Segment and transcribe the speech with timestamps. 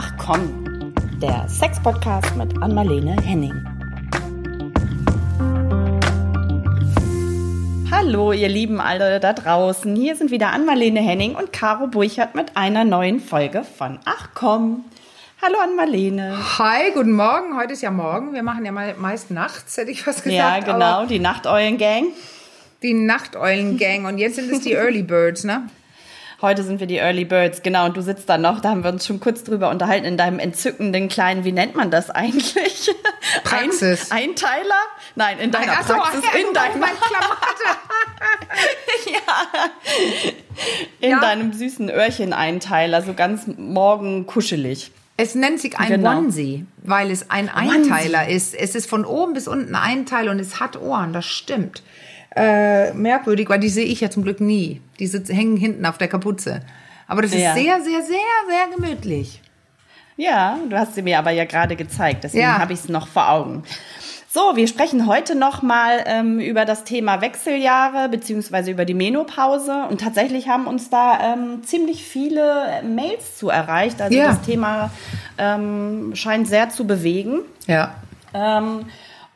[0.00, 3.52] Ach komm, der Sex-Podcast mit Anmalene Henning.
[7.90, 9.96] Hallo, ihr Lieben alle da draußen.
[9.96, 14.84] Hier sind wieder Anmalene Henning und Caro Burchardt mit einer neuen Folge von Ach komm.
[15.42, 16.36] Hallo Anmalene.
[16.60, 17.56] Hi, guten Morgen.
[17.56, 18.34] Heute ist ja morgen.
[18.34, 20.32] Wir machen ja mal meist nachts, hätte ich was gesagt.
[20.32, 22.04] Ja, genau, die Nachteulen-Gang.
[22.82, 24.04] Die Nachteulen-Gang.
[24.04, 25.68] Und jetzt sind es die Early Birds, ne?
[26.40, 27.86] Heute sind wir die Early Birds, genau.
[27.86, 30.38] Und du sitzt da noch, da haben wir uns schon kurz drüber unterhalten, in deinem
[30.38, 32.90] entzückenden kleinen, wie nennt man das eigentlich?
[33.44, 34.12] Praxis.
[34.12, 34.78] Ein, Einteiler?
[35.16, 36.80] Nein, in deiner Ach so, Praxis, ja, in deinem
[39.06, 39.18] ja.
[41.00, 41.20] In Ja.
[41.20, 44.92] deinem süßen Öhrchen-Einteiler, so ganz morgen kuschelig.
[45.16, 46.18] Es nennt sich ein Genau.
[46.18, 48.54] Onesie, weil es ein Einteiler ist.
[48.54, 51.82] Es ist von oben bis unten ein Teil und es hat Ohren, das stimmt.
[52.36, 54.80] Äh, merkwürdig, weil die sehe ich ja zum Glück nie.
[54.98, 56.60] Die sitz- hängen hinten auf der Kapuze.
[57.06, 57.54] Aber das ist Ja.
[57.54, 58.18] sehr, sehr, sehr,
[58.48, 59.40] sehr gemütlich.
[60.16, 62.58] Ja, du hast sie mir aber ja gerade gezeigt, deswegen Ja.
[62.58, 63.62] habe ich es noch vor Augen.
[64.30, 69.86] So, wir sprechen heute nochmal ähm, über das Thema Wechseljahre beziehungsweise über die Menopause.
[69.88, 74.02] Und tatsächlich haben uns da ähm, ziemlich viele Mails zu erreicht.
[74.02, 74.26] Also Ja.
[74.26, 74.90] das Thema
[75.38, 77.38] ähm, scheint sehr zu bewegen.
[77.66, 77.94] Ja.
[78.34, 78.84] Ähm,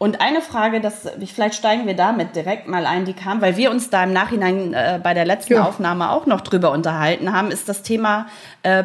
[0.03, 3.71] und eine Frage, das, vielleicht steigen wir damit direkt mal ein, die kam, weil wir
[3.71, 5.63] uns da im Nachhinein äh, bei der letzten Ja.
[5.65, 8.27] Aufnahme auch noch drüber unterhalten haben, ist das Thema
[8.65, 8.83] äh,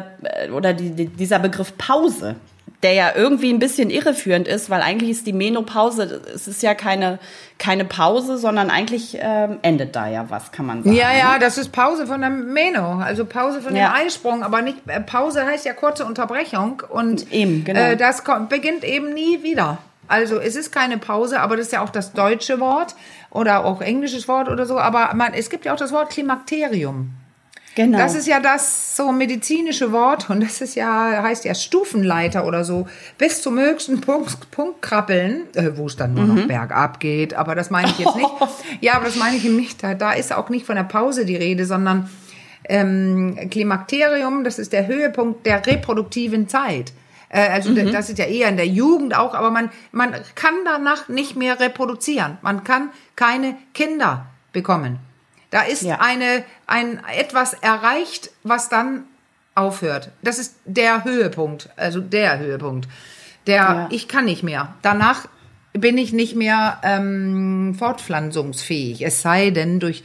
[0.54, 2.36] oder die, die, dieser Begriff Pause,
[2.84, 6.74] der ja irgendwie ein bisschen irreführend ist, weil eigentlich ist die Menopause, es ist ja
[6.74, 7.18] keine,
[7.58, 10.94] keine Pause, sondern eigentlich ähm, endet da ja was, kann man sagen.
[10.94, 13.88] Ja, ja, das ist Pause von der Meno, also Pause von Ja.
[13.88, 17.80] dem Eisprung, aber nicht äh, Pause heißt ja kurze Unterbrechung und Eben, genau.
[17.80, 19.78] äh, das kommt, beginnt eben nie wieder.
[20.08, 22.96] Also es ist keine Pause, aber das ist ja auch das deutsche Wort
[23.30, 27.10] oder auch englisches Wort oder so, aber man, es gibt ja auch das Wort Klimakterium.
[27.74, 27.98] Genau.
[27.98, 32.64] Das ist ja das so medizinische Wort und das ist ja, heißt ja Stufenleiter oder
[32.64, 37.34] so, bis zum höchsten Punkt, Punkt krabbeln, äh, wo es dann nur noch bergab geht,
[37.34, 38.28] aber das meine ich jetzt nicht.
[38.80, 39.82] Ja, aber das meine ich eben nicht.
[39.82, 42.10] Da, da ist auch nicht von der Pause die Rede, sondern
[42.64, 46.92] ähm, Klimakterium, das ist der Höhepunkt der reproduktiven Zeit.
[47.30, 47.92] Äh, Also Mhm.
[47.92, 51.60] das ist ja eher in der Jugend auch, aber man, man kann danach nicht mehr
[51.60, 52.38] reproduzieren.
[52.42, 54.98] Man kann keine Kinder bekommen.
[55.50, 56.00] Da ist Ja.
[56.00, 59.04] eine, ein etwas erreicht, was dann
[59.54, 60.10] aufhört.
[60.22, 62.88] Das ist der Höhepunkt, also der Höhepunkt.
[63.46, 63.88] Der, Ja.
[63.90, 64.74] ich kann nicht mehr.
[64.82, 65.26] Danach
[65.80, 69.02] bin ich nicht mehr ähm, fortpflanzungsfähig.
[69.04, 70.02] Es sei denn durch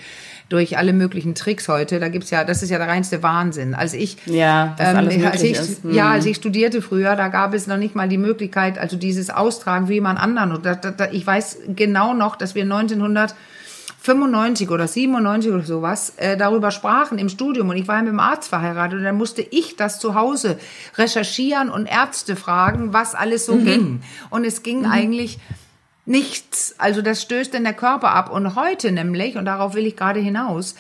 [0.50, 2.00] durch alle möglichen Tricks heute.
[2.00, 3.74] Da gibt's ja, das ist ja der reinste Wahnsinn.
[3.74, 5.82] Als ich Ja, alles als ich, ist.
[5.90, 6.12] ja, Mhm.
[6.12, 9.88] als ich studierte früher, da gab es noch nicht mal die Möglichkeit, also dieses Austragen
[9.90, 10.52] wie jemand anderen.
[10.52, 16.38] Und da, da, ich weiß genau noch, dass wir 1995 oder 97 oder sowas äh,
[16.38, 19.42] darüber sprachen im Studium und ich war ja mit dem Arzt verheiratet und dann musste
[19.42, 20.60] ich das zu Hause
[20.98, 24.02] recherchieren und Ärzte fragen, was alles so ging.
[24.30, 25.40] Und es ging eigentlich
[26.06, 26.76] nichts.
[26.78, 28.32] Also das stößt denn der Körper ab.
[28.32, 30.76] Und heute nämlich, und darauf will ich gerade hinaus,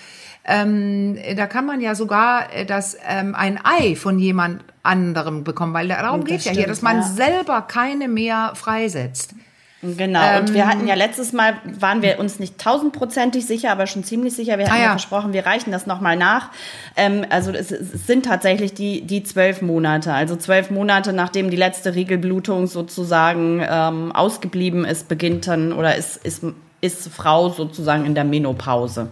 [0.45, 5.73] ähm, da kann man ja sogar äh, das ähm, ein Ei von jemand anderem bekommen,
[5.73, 7.03] weil darum Das geht ja hier, dass man ja.
[7.03, 9.35] selber keine mehr freisetzt.
[9.83, 13.85] Genau, und wir Ähm, hatten ja letztes Mal, waren wir uns nicht tausendprozentig sicher, aber
[13.85, 14.57] schon ziemlich sicher.
[14.57, 14.83] Wir hatten Ah, ja.
[14.85, 14.89] ja.
[14.91, 16.49] versprochen, wir reichen das nochmal nach.
[16.95, 20.13] Ähm, also es, es sind tatsächlich die, die zwölf Monate.
[20.13, 26.17] Also zwölf Monate, nachdem die letzte Regelblutung sozusagen ähm, ausgeblieben ist, beginnt dann oder ist,
[26.25, 26.43] ist,
[26.79, 29.09] ist Frau sozusagen in der Menopause.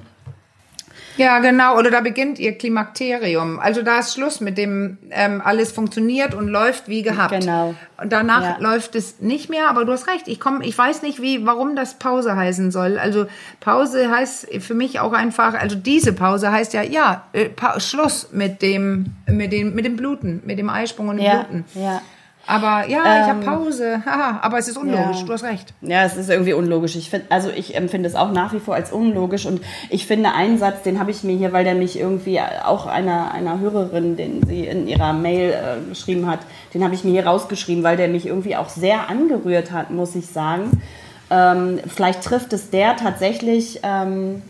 [1.18, 1.78] Ja, genau.
[1.78, 3.60] Oder da beginnt ihr Klimakterium.
[3.60, 7.32] Also da ist Schluss mit dem, ähm, alles funktioniert und läuft wie gehabt.
[7.40, 7.76] Genau.
[8.02, 8.58] Und danach Ja.
[8.60, 9.68] läuft es nicht mehr.
[9.70, 10.28] Aber du hast recht.
[10.28, 12.98] Ich komme, ich weiß nicht, wie, warum das Pause heißen soll.
[12.98, 13.26] Also
[13.60, 15.54] Pause heißt für mich auch einfach.
[15.54, 17.50] Also diese Pause heißt ja, ja, äh,
[17.80, 21.66] Schluss mit dem, mit dem, mit dem Bluten, mit dem Eisprung und dem Ja, Bluten.
[21.76, 22.02] ja.
[22.48, 24.02] Aber ja, ich habe Pause.
[24.06, 25.20] Haha, aber es ist unlogisch.
[25.20, 25.26] Ja.
[25.26, 25.74] Du hast recht.
[25.82, 26.96] Ja, es ist irgendwie unlogisch.
[26.96, 30.34] Ich find, also ich empfinde es auch nach wie vor als unlogisch und ich finde
[30.34, 34.18] einen Satz, den habe ich mir hier, weil der mich irgendwie auch einer, einer Hörerin,
[34.18, 36.40] den sie in ihrer Mail äh, geschrieben hat,
[36.74, 40.16] den habe ich mir hier rausgeschrieben, weil der mich irgendwie auch sehr angerührt hat, muss
[40.16, 40.82] ich sagen.
[41.30, 44.42] Ähm, vielleicht trifft es der tatsächlich ähm,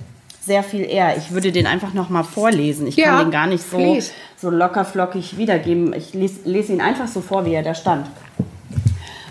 [0.43, 1.15] sehr viel eher.
[1.17, 2.87] Ich würde den einfach nochmal vorlesen.
[2.87, 4.11] Ich Ja, kann den gar nicht so, please.
[4.37, 5.93] so locker flockig wiedergeben.
[5.93, 8.07] Ich lese, lese ihn einfach so vor, wie er da stand.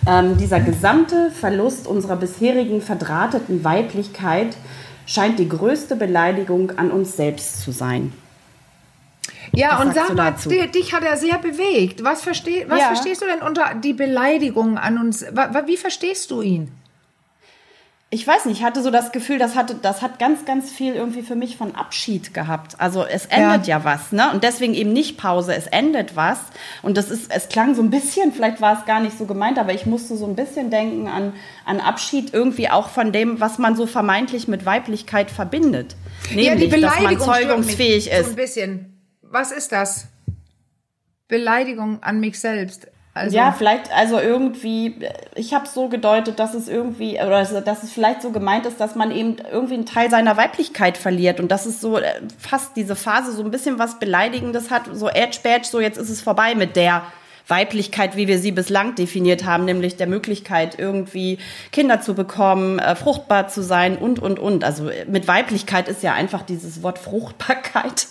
[0.07, 4.57] Ähm, dieser gesamte Verlust unserer bisherigen verdrahteten Weiblichkeit
[5.05, 8.13] scheint die größte Beleidigung an uns selbst zu sein.
[9.53, 10.33] Ja, Was und sag mal,
[10.69, 12.05] dich hat er sehr bewegt.
[12.05, 12.87] Was, versteh, was Ja.
[12.87, 15.25] verstehst du denn unter die Beleidigung an uns?
[15.67, 16.71] Wie verstehst du ihn?
[18.13, 20.95] Ich weiß nicht, ich hatte so das Gefühl, das, hatte, das hat ganz, ganz viel
[20.95, 22.75] irgendwie für mich von Abschied gehabt.
[22.81, 24.33] Also es endet ja, ja was, ne?
[24.33, 26.41] Und deswegen eben nicht Pause, es endet was.
[26.83, 29.61] Und das ist, es klang so ein bisschen, vielleicht war es gar nicht so gemeint,
[29.61, 31.35] aber ich musste so ein bisschen denken an,
[31.65, 35.95] an Abschied irgendwie auch von dem, was man so vermeintlich mit Weiblichkeit verbindet.
[36.35, 38.25] Nämlich, ja, dass man zeugungsfähig ist.
[38.25, 39.01] So ein bisschen.
[39.23, 40.09] Was ist das?
[41.29, 42.89] Beleidigung an mich selbst.
[43.21, 44.95] Also ja, vielleicht, also irgendwie,
[45.35, 48.81] ich habe es so gedeutet, dass es irgendwie, oder dass es vielleicht so gemeint ist,
[48.81, 52.05] dass man eben irgendwie einen Teil seiner Weiblichkeit verliert und dass es so äh,
[52.39, 56.09] fast diese Phase so ein bisschen was Beleidigendes hat, so Edge Badge, so jetzt ist
[56.09, 57.03] es vorbei mit der
[57.47, 61.39] Weiblichkeit, wie wir sie bislang definiert haben, nämlich der Möglichkeit, irgendwie
[61.73, 64.65] Kinder zu bekommen, äh, fruchtbar zu sein und, und, und.
[64.65, 68.07] Also mit Weiblichkeit ist ja einfach dieses Wort Fruchtbarkeit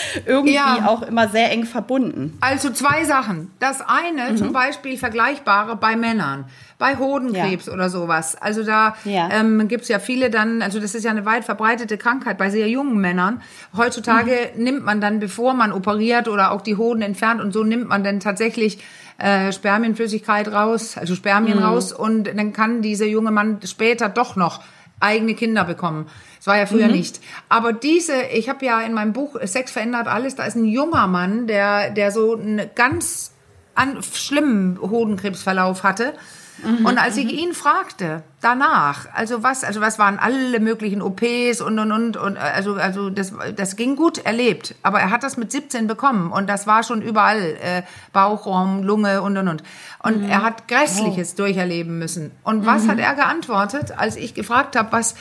[0.26, 0.86] irgendwie ja.
[0.86, 2.36] auch immer sehr eng verbunden.
[2.40, 3.50] Also zwei Sachen.
[3.58, 4.36] Das eine, mhm.
[4.36, 6.46] zum Beispiel vergleichbare bei Männern,
[6.78, 7.72] bei Hodenkrebs ja.
[7.72, 8.36] oder sowas.
[8.40, 9.28] Also da ja.
[9.30, 12.50] ähm, gibt es ja viele dann, also das ist ja eine weit verbreitete Krankheit bei
[12.50, 13.42] sehr jungen Männern.
[13.76, 14.64] Heutzutage mhm.
[14.64, 18.04] nimmt man dann, bevor man operiert oder auch die Hoden entfernt und so, nimmt man
[18.04, 18.78] dann tatsächlich
[19.18, 21.64] äh, Spermienflüssigkeit raus, also Spermien mhm.
[21.64, 24.62] raus und dann kann dieser junge Mann später doch noch
[25.00, 26.06] eigene Kinder bekommen.
[26.42, 26.94] Das war ja früher mhm.
[26.94, 27.20] nicht.
[27.48, 31.06] Aber diese, ich habe ja in meinem Buch Sex verändert alles, da ist ein junger
[31.06, 33.30] Mann, der, der so einen ganz
[33.76, 36.14] an, schlimmen Hodenkrebsverlauf hatte.
[36.62, 37.30] Mhm, und als ich mhm.
[37.30, 42.36] ihn fragte danach, also was, also was waren alle möglichen OPs und und und und
[42.36, 46.48] also also das das ging gut erlebt, aber er hat das mit 17 bekommen und
[46.48, 47.82] das war schon überall äh,
[48.12, 49.62] Bauchraum, Lunge und und und
[50.02, 50.28] und mhm.
[50.28, 51.38] er hat grässliches oh.
[51.38, 52.32] durcherleben müssen.
[52.42, 52.90] Und was mhm.
[52.90, 55.14] hat er geantwortet, als ich gefragt habe, was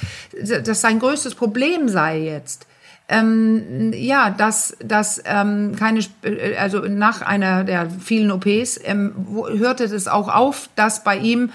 [0.64, 2.68] das sein größtes Problem sei jetzt?
[3.12, 6.00] Ähm, ja, dass, dass ähm, keine,
[6.58, 9.14] also nach einer der vielen OPs ähm,
[9.58, 11.52] hörte es auch auf, dass bei ihm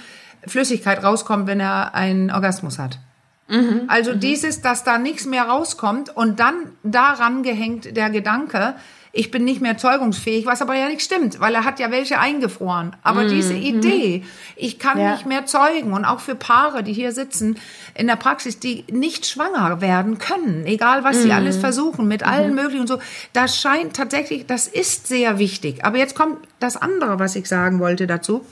[0.47, 2.99] Flüssigkeit rauskommt, wenn er einen Orgasmus hat.
[3.49, 3.85] Mhm.
[3.89, 4.21] Also mhm.
[4.21, 8.75] dieses, dass da nichts mehr rauskommt und dann daran gehängt der Gedanke,
[9.17, 12.19] ich bin nicht mehr zeugungsfähig, was aber ja nicht stimmt, weil er hat ja welche
[12.19, 12.95] eingefroren.
[13.03, 13.29] Aber mhm.
[13.29, 14.25] diese Idee,
[14.57, 15.13] ich kann ja.
[15.13, 17.59] nicht mehr zeugen und auch für Paare, die hier sitzen
[17.95, 21.23] in der Praxis, die nicht schwanger werden können, egal was mhm.
[21.23, 22.29] sie alles versuchen, mit mhm.
[22.29, 22.99] allen möglichen und so,
[23.33, 25.85] das scheint tatsächlich, das ist sehr wichtig.
[25.85, 28.45] Aber jetzt kommt das andere, was ich sagen wollte dazu.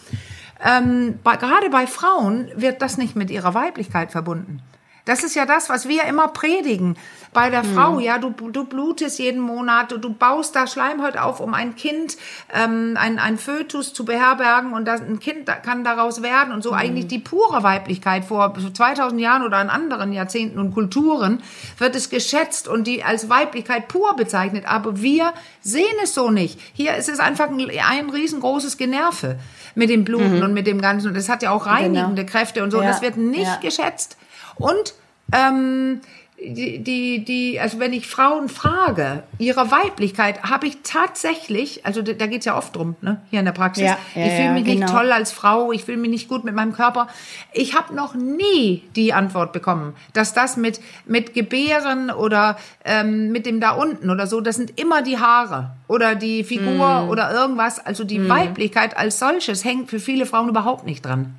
[0.64, 4.62] Ähm, bei, gerade bei Frauen wird das nicht mit ihrer Weiblichkeit verbunden.
[5.04, 6.96] Das ist ja das, was wir immer predigen.
[7.34, 7.74] Bei der mhm.
[7.74, 11.74] Frau, ja, du, du blutest jeden Monat, du, du baust da Schleimhaut auf, um ein
[11.74, 12.16] Kind,
[12.54, 16.70] ähm, ein, ein Fötus zu beherbergen und das, ein Kind kann daraus werden und so
[16.70, 16.78] mhm.
[16.78, 21.42] eigentlich die pure Weiblichkeit vor 2000 Jahren oder in anderen Jahrzehnten und Kulturen
[21.78, 24.64] wird es geschätzt und die als Weiblichkeit pur bezeichnet.
[24.66, 26.60] Aber wir sehen es so nicht.
[26.72, 29.38] Hier ist es einfach ein, ein riesengroßes Generve
[29.74, 30.42] mit dem Bluten mhm.
[30.44, 31.08] und mit dem Ganzen.
[31.08, 32.30] Und es hat ja auch reinigende genau.
[32.30, 32.80] Kräfte und so.
[32.80, 32.88] Ja.
[32.88, 33.58] Das wird nicht ja.
[33.60, 34.16] geschätzt.
[34.56, 34.94] Und
[35.32, 36.00] ähm,
[36.36, 42.26] die, die, die, also wenn ich Frauen frage, ihre Weiblichkeit, habe ich tatsächlich, also da,
[42.26, 43.84] geht es ja oft drum, ne, hier in der Praxis.
[43.84, 44.86] Ja, ja, ich fühle mich ja, genau.
[44.86, 47.08] nicht toll als Frau, ich fühle mich nicht gut mit meinem Körper.
[47.52, 53.46] Ich habe noch nie die Antwort bekommen, dass das mit, mit Gebären oder ähm, mit
[53.46, 57.08] dem da unten oder so, das sind immer die Haare oder die Figur mm.
[57.08, 57.84] oder irgendwas.
[57.84, 58.28] Also die mm.
[58.28, 61.34] Weiblichkeit als solches hängt für viele Frauen überhaupt nicht dran.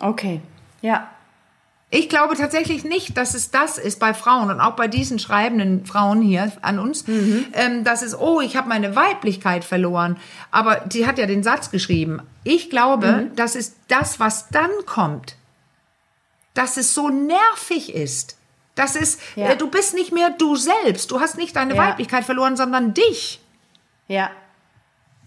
[0.00, 0.40] Okay,
[0.80, 1.08] ja.
[1.92, 5.84] Ich glaube tatsächlich nicht, dass es das ist bei Frauen und auch bei diesen schreibenden
[5.84, 7.46] Frauen hier an uns, mhm.
[7.52, 10.16] ähm, dass es, oh, ich habe meine Weiblichkeit verloren.
[10.52, 12.22] Aber sie hat ja den Satz geschrieben.
[12.44, 13.36] Ich glaube, mhm.
[13.36, 15.34] das ist das, was dann kommt.
[16.54, 18.36] Dass es so nervig ist.
[18.76, 19.48] Das ist, ja.
[19.48, 21.10] äh, du bist nicht mehr du selbst.
[21.10, 21.82] Du hast nicht deine ja.
[21.88, 23.40] Weiblichkeit verloren, sondern dich.
[24.06, 24.30] Ja.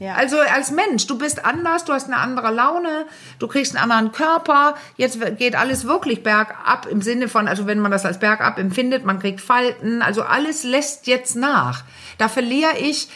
[0.03, 0.15] Ja.
[0.15, 3.05] Also als Mensch, du bist anders, du hast eine andere Laune,
[3.39, 4.75] du kriegst einen anderen Körper.
[4.97, 9.05] Jetzt geht alles wirklich bergab im Sinne von, also wenn man das als bergab empfindet,
[9.05, 11.85] man kriegt Falten, also alles lässt jetzt nach.
[12.17, 13.07] Da verliere ich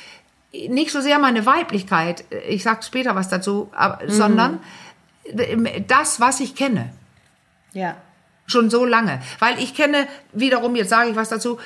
[0.70, 4.10] nicht so sehr meine Weiblichkeit, ich sage später was dazu, mhm.
[4.10, 4.60] sondern
[5.88, 6.94] das, was ich kenne.
[7.74, 7.98] Ja.
[8.48, 9.22] Schon so lange.
[9.39, 11.58] Weil ich kenne, wiederum, jetzt sage ich was dazu,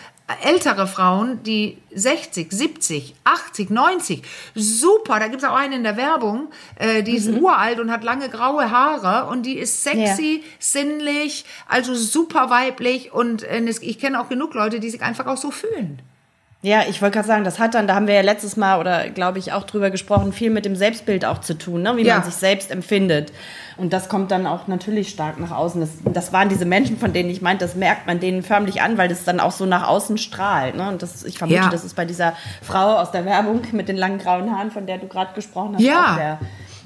[0.43, 4.23] ältere Frauen, die 60, 70, 80, 90,
[4.55, 7.39] super, da gibt es auch eine in der Werbung, äh, die ist mhm.
[7.39, 10.49] uralt und hat lange graue Haare und die ist sexy, ja.
[10.59, 15.37] sinnlich, also super weiblich und äh, ich kenne auch genug Leute, die sich einfach auch
[15.37, 16.01] so fühlen.
[16.63, 19.09] Ja, ich wollte gerade sagen, das hat dann, da haben wir ja letztes Mal oder
[19.09, 21.97] glaube ich auch drüber gesprochen, viel mit dem Selbstbild auch zu tun, ne?
[21.97, 22.15] wie ja.
[22.15, 23.33] man sich selbst empfindet.
[23.77, 25.81] Und das kommt dann auch natürlich stark nach außen.
[25.81, 28.99] Das, das waren diese Menschen, von denen ich meinte, das merkt man denen förmlich an,
[28.99, 30.75] weil das dann auch so nach außen strahlt.
[30.75, 30.87] Ne?
[30.87, 31.69] Und das, ich vermute, ja.
[31.69, 34.99] das ist bei dieser Frau aus der Werbung mit den langen grauen Haaren, von der
[34.99, 36.11] du gerade gesprochen hast, ja.
[36.11, 36.39] auch der,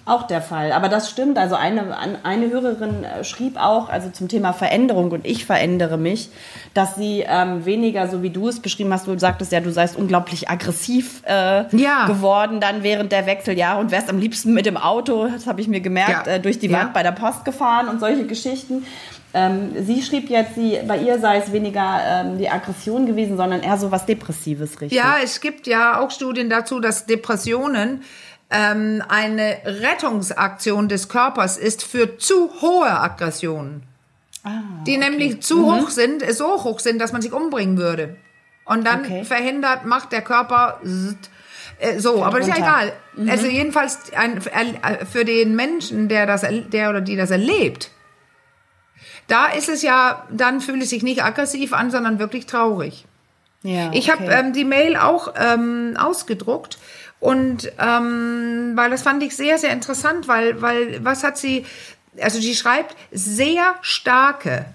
[0.05, 0.71] auch der Fall.
[0.71, 1.37] Aber das stimmt.
[1.39, 6.29] Also eine, eine Hörerin äh, schrieb auch, also zum Thema Veränderung und ich verändere mich,
[6.75, 9.95] dass sie ähm, weniger, so wie du es beschrieben hast, du sagtest ja, du seist
[9.95, 12.05] unglaublich aggressiv äh, Ja.
[12.05, 15.67] geworden dann während der Wechseljahre und wärst am liebsten mit dem Auto, das habe ich
[15.67, 16.33] mir gemerkt, Ja.
[16.33, 16.79] äh, durch die Ja.
[16.81, 18.85] Wand bei der Post gefahren und solche Geschichten.
[19.33, 23.63] Ähm, sie schrieb jetzt, sie, bei ihr sei es weniger ähm, die Aggression gewesen, sondern
[23.63, 24.97] eher so was Depressives, richtig?
[24.97, 28.03] Ja, es gibt ja auch Studien dazu, dass Depressionen
[28.51, 33.83] ähm, eine Rettungsaktion des Körpers ist für zu hohe Aggressionen.
[34.85, 38.15] die nämlich zu hoch sind, äh, so hoch sind, dass man sich umbringen würde.
[38.65, 39.23] Und dann Okay.
[39.23, 40.79] verhindert, macht der Körper
[41.79, 42.93] äh, so, aber das ist ja egal.
[43.27, 47.89] Also jedenfalls ein, äh, für den Menschen, der das, der oder die das erlebt,
[49.27, 53.05] da ist es ja, dann fühlt es sich nicht aggressiv an, sondern wirklich traurig.
[53.63, 54.39] ja Ich habe okay.
[54.39, 56.77] ähm, die Mail auch ähm, ausgedruckt
[57.19, 61.65] und ähm, weil das fand ich sehr, sehr interessant, weil, weil was hat sie,
[62.21, 64.65] also sie schreibt sehr starke,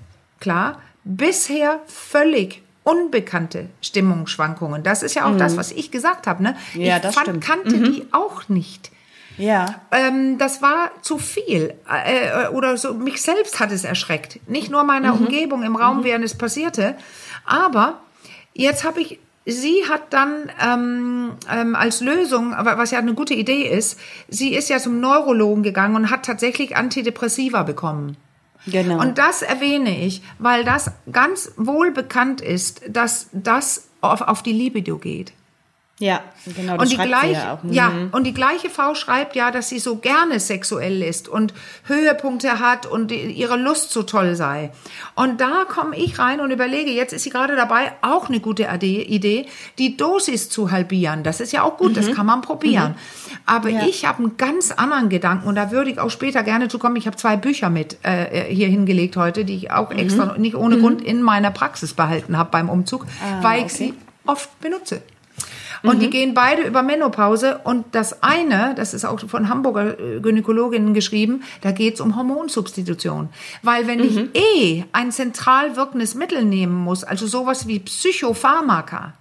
[0.40, 4.82] klar, bisher völlig unbekannte Stimmungsschwankungen.
[4.82, 6.42] Das ist ja auch das, was ich gesagt habe.
[6.42, 6.56] Ne?
[6.74, 6.80] Mhm.
[6.80, 7.44] Ja, ich das fand, stimmt.
[7.44, 8.90] kannte die auch nicht.
[9.36, 9.80] ja.
[9.92, 11.74] Ähm, das war zu viel.
[11.88, 14.40] Äh, oder so, mich selbst hat es erschreckt.
[14.48, 16.96] Nicht nur meine Umgebung im Raum, während es passierte.
[17.44, 18.00] Aber
[18.54, 23.62] jetzt habe ich, sie hat dann ähm, ähm, als Lösung, was ja eine gute Idee
[23.62, 28.16] ist, sie ist ja zum Neurologen gegangen und hat tatsächlich Antidepressiva bekommen.
[28.66, 29.00] Genau.
[29.00, 34.52] Und das erwähne ich, weil das ganz wohl bekannt ist, dass das auf, auf die
[34.52, 35.32] Libido geht.
[36.00, 36.20] Ja,
[36.56, 36.78] genau.
[36.78, 37.62] Das Und die, sie ja auch.
[37.62, 37.72] Mhm.
[37.72, 41.52] ja, und die gleiche Frau schreibt ja, dass sie so gerne sexuell ist und
[41.84, 44.72] Höhepunkte hat und ihre Lust so toll sei.
[45.14, 48.66] Und da komme ich rein und überlege, jetzt ist sie gerade dabei, auch eine gute
[48.80, 49.46] Idee,
[49.78, 51.22] die Dosis zu halbieren.
[51.22, 52.94] Das ist ja auch gut, das kann man probieren.
[53.44, 53.76] Aber Mhm.
[53.76, 53.86] Ja.
[53.86, 56.96] ich habe einen ganz anderen Gedanken und da würde ich auch später gerne zu kommen.
[56.96, 60.78] Ich habe zwei Bücher mit äh, hier hingelegt heute, die ich auch extra nicht ohne
[60.78, 63.06] Grund in meiner Praxis behalten habe beim Umzug,
[63.42, 63.74] weil ich okay.
[63.74, 65.02] sie oft benutze.
[65.82, 67.60] Und die gehen beide über Menopause.
[67.64, 73.28] Und das eine, das ist auch von Hamburger äh, Gynäkologinnen geschrieben, da geht's um Hormonsubstitution.
[73.62, 79.14] Weil wenn ich eh ein zentral wirkendes Mittel nehmen muss, also sowas wie Psychopharmaka,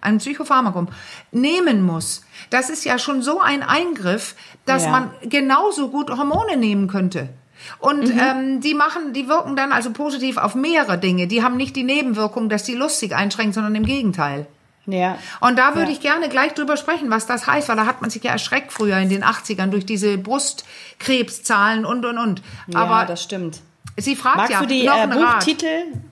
[0.00, 0.88] ein Psychopharmakum,
[1.30, 4.90] nehmen muss, das ist ja schon so ein Eingriff, dass Ja.
[4.90, 7.28] man genauso gut Hormone nehmen könnte.
[7.78, 11.26] Und ähm, die machen, die wirken dann also positiv auf mehrere Dinge.
[11.26, 14.46] Die haben nicht die Nebenwirkung, dass die Lust sich einschränkt, sondern im Gegenteil.
[14.86, 15.18] Ja.
[15.40, 15.96] Und da würde Ja.
[15.96, 18.72] ich gerne gleich drüber sprechen, was das heißt, weil da hat man sich ja erschreckt
[18.72, 22.42] früher in den 80ern durch diese Brustkrebszahlen und und und.
[22.68, 23.60] ja, Aber das stimmt.
[23.96, 25.06] sie fragt Magst ja du die noch äh.
[25.06, 25.68] Buchtitel?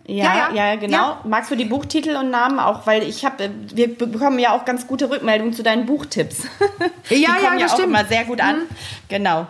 [0.06, 0.76] Ja, Ja, ja, ja.
[0.76, 0.96] genau.
[0.96, 1.20] Ja.
[1.24, 4.86] Magst du die Buchtitel und Namen auch, weil ich habe, wir bekommen ja auch ganz
[4.86, 6.42] gute Rückmeldungen zu deinen Buchtipps.
[7.10, 7.90] die Ja, ja, kommen ja das auch stimmt.
[7.90, 7.94] Mhm.
[7.96, 8.62] immer sehr gut an.
[9.08, 9.46] Genau.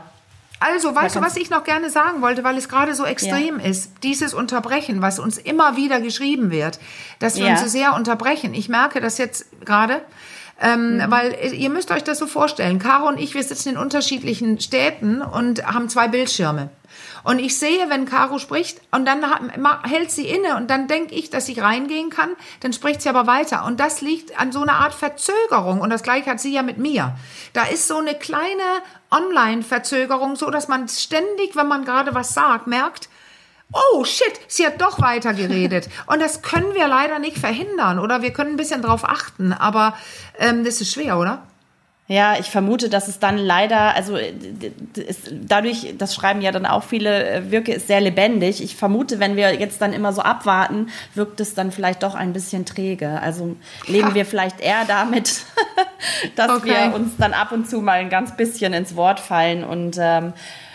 [0.65, 3.91] Also, weißt du, was ich noch gerne sagen wollte, weil es gerade so extrem ist?
[4.03, 6.79] Dieses Unterbrechen, was uns immer wieder geschrieben wird,
[7.19, 7.53] dass wir Ja.
[7.53, 8.55] uns so sehr unterbrechen.
[8.55, 10.03] Ich merke das jetzt gerade,
[10.61, 11.11] ähm, Mhm.
[11.11, 12.79] weil äh, ihr müsst euch das so vorstellen.
[12.79, 16.69] Caro und ich, wir sitzen in unterschiedlichen Städten und haben zwei Bildschirme.
[17.25, 19.25] Und ich sehe, wenn Caro spricht und dann
[19.85, 22.31] hält sie inne und dann denke ich, dass ich reingehen kann,
[22.61, 23.65] dann spricht sie aber weiter.
[23.65, 25.81] Und das liegt an so einer Art Verzögerung.
[25.81, 27.17] Und das gleiche hat sie ja mit mir.
[27.53, 28.63] Da ist so eine kleine
[29.11, 33.09] Online-Verzögerung, so dass man ständig, wenn man gerade was sagt, merkt,
[33.73, 35.89] oh shit, sie hat doch weitergeredet.
[36.07, 37.99] Und das können wir leider nicht verhindern.
[37.99, 39.53] Oder wir können ein bisschen drauf achten.
[39.53, 39.97] Aber
[40.39, 41.47] ähm, das ist schwer, oder?
[42.09, 44.33] Ja, ich vermute, dass es dann leider, also äh,
[44.97, 48.63] ist, dadurch, das schreiben ja dann auch viele, äh, wirke es sehr lebendig.
[48.63, 52.33] Ich vermute, wenn wir jetzt dann immer so abwarten, wirkt es dann vielleicht doch ein
[52.33, 53.21] bisschen träge.
[53.23, 53.57] Also
[53.87, 54.15] leben Ha.
[54.15, 55.45] wir vielleicht eher damit,
[56.37, 56.91] dass Okay.
[56.91, 60.33] wir uns dann ab und zu mal ein ganz bisschen ins Wort fallen und ähm,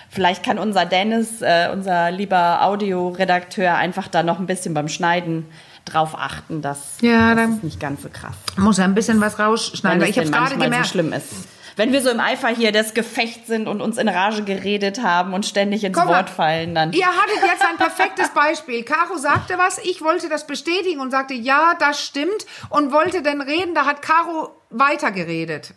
[0.10, 5.46] Vielleicht kann unser Dennis, äh, unser lieber Audioredakteur, einfach da noch ein bisschen beim Schneiden
[5.94, 9.20] drauf achten, dass Ja, das dann- ist nicht ganz so krass Muss ja ein bisschen
[9.22, 10.01] was rausschneiden.
[10.01, 11.27] Weil ich habe gerade gemerkt, so schlimm ist.
[11.75, 15.36] Wenn wir so im Eifer hier des Gefechts sind und uns in Rage geredet haben
[15.36, 16.08] und ständig ins mal.
[16.08, 16.91] Wort fallen, dann.
[16.91, 18.82] Ihr hattet jetzt ein perfektes Beispiel.
[18.84, 23.41] Caro sagte was, ich wollte das bestätigen und sagte, ja, das stimmt und wollte dann
[23.41, 25.74] reden, da hat Caro weitergeredet.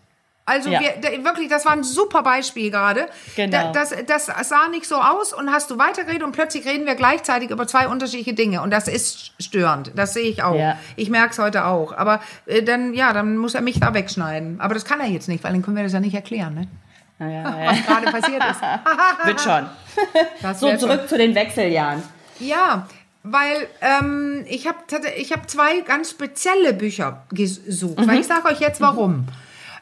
[0.50, 0.80] Also Ja.
[0.80, 3.09] wir, wirklich, das war ein super Beispiel gerade.
[3.37, 3.73] Genau.
[3.73, 6.97] Da, das, das sah nicht so aus und hast du weitergeredet und plötzlich reden wir
[6.97, 9.92] gleichzeitig über zwei unterschiedliche Dinge und das ist störend.
[9.95, 10.57] Das sehe ich auch.
[10.57, 10.76] Ja.
[10.97, 11.92] Ich merke es heute auch.
[11.97, 14.61] Aber äh, dann, ja, dann muss er mich da wegschneiden.
[14.61, 16.69] Aber das kann er jetzt nicht, weil dann können wir das ja nicht erklären, ne?
[17.19, 18.61] Naja, was gerade passiert ist.
[19.25, 19.66] wird schon.
[20.42, 20.90] Das So, wird schon.
[20.90, 22.02] zurück zu den Wechseljahren.
[22.38, 22.87] Ja,
[23.23, 24.78] weil ähm, ich habe
[25.19, 27.99] ich hab zwei ganz spezielle Bücher gesucht.
[28.07, 29.26] Weil ich sage euch jetzt warum.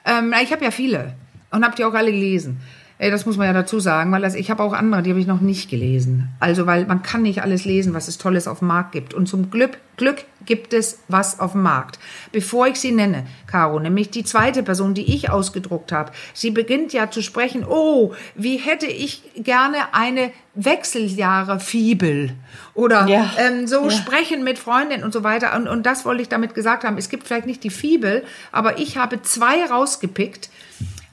[0.09, 1.15] Ähm, ich habe ja viele
[1.51, 2.61] und habt ihr auch alle gelesen.
[3.01, 5.21] Ey, das muss man ja dazu sagen, weil das, ich habe auch andere, die habe
[5.21, 6.31] ich noch nicht gelesen.
[6.41, 9.15] Also, weil man kann nicht alles lesen, was es Tolles auf dem Markt gibt.
[9.15, 12.01] Und zum Glück, Glück gibt es was auf dem Markt.
[12.33, 16.93] Bevor ich sie nenne, Caro, nämlich die zweite Person, die ich ausgedruckt habe, sie beginnt
[16.93, 22.33] ja zu sprechen, oh, wie hätte ich gerne eine Wechseljahre-Fibel
[22.75, 23.31] oder Ja.
[23.39, 23.91] ähm, so Ja.
[23.91, 25.55] sprechen mit Freundinnen und so weiter.
[25.57, 26.99] Und, und das wollte ich damit gesagt haben.
[26.99, 30.51] Es gibt vielleicht nicht die Fibel, aber ich habe zwei rausgepickt,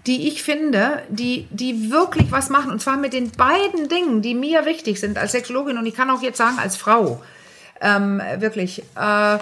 [0.07, 2.71] die ich finde, die, die wirklich was machen.
[2.71, 6.09] Und zwar mit den beiden Dingen, die mir wichtig sind als Sexologin und ich kann
[6.09, 7.24] auch jetzt sagen als Frau.
[7.81, 8.83] Ähm, wirklich.
[8.95, 9.39] Äh,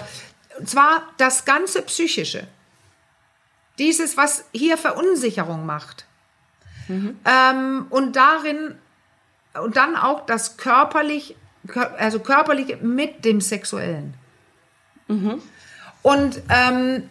[0.60, 2.48] und zwar das ganze Psychische.
[3.80, 6.06] Dieses, was hier Verunsicherung macht.
[7.26, 8.76] Ähm, und darin,
[9.62, 11.36] und dann auch das körperlich,
[11.68, 14.14] kör- also körperliche mit dem Sexuellen.
[16.02, 17.10] Und ähm,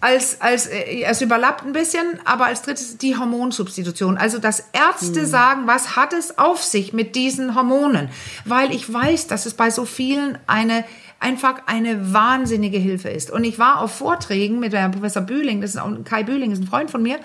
[0.00, 4.18] als, als, äh, es überlappt ein bisschen, aber als drittes die Hormonsubstitution.
[4.18, 8.10] Also, dass Ärzte sagen, was hat es auf sich mit diesen Hormonen?
[8.44, 10.84] Weil ich weiß, dass es bei so vielen eine,
[11.18, 13.30] einfach eine wahnsinnige Hilfe ist.
[13.30, 16.60] Und ich war auf Vorträgen mit Herrn Professor Bühling, das ist auch, Kai Bühling ist
[16.60, 17.18] ein Freund von mir,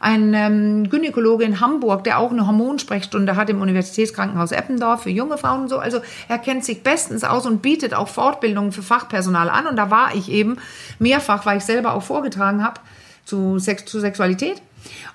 [0.00, 5.38] ein ähm, Gynäkologe in Hamburg, der auch eine Hormonsprechstunde hat im Universitätskrankenhaus Eppendorf für junge
[5.38, 5.78] Frauen und so.
[5.78, 9.66] Also er kennt sich bestens aus und bietet auch Fortbildungen für Fachpersonal an.
[9.66, 10.56] Und da war ich eben
[10.98, 12.80] mehrfach, weil ich selber auch vorgetragen habe
[13.24, 14.62] zu, Sex, zu Sexualität.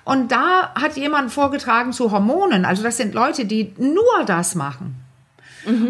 [0.04, 2.64] Und da hat jemand vorgetragen zu Hormonen.
[2.64, 4.96] Also das sind Leute, die nur das machen.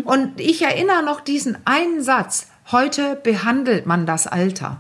[0.05, 2.49] Und ich erinnere noch diesen einen Satz.
[2.71, 4.79] Heute behandelt man das Alter.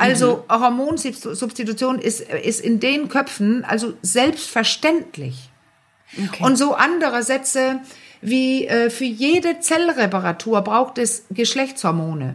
[0.00, 5.50] Also Hormonsubstitution ist, ist in den Köpfen also selbstverständlich.
[6.40, 7.80] Und so andere Sätze
[8.20, 12.34] wie äh, für jede Zellreparatur braucht es Geschlechtshormone.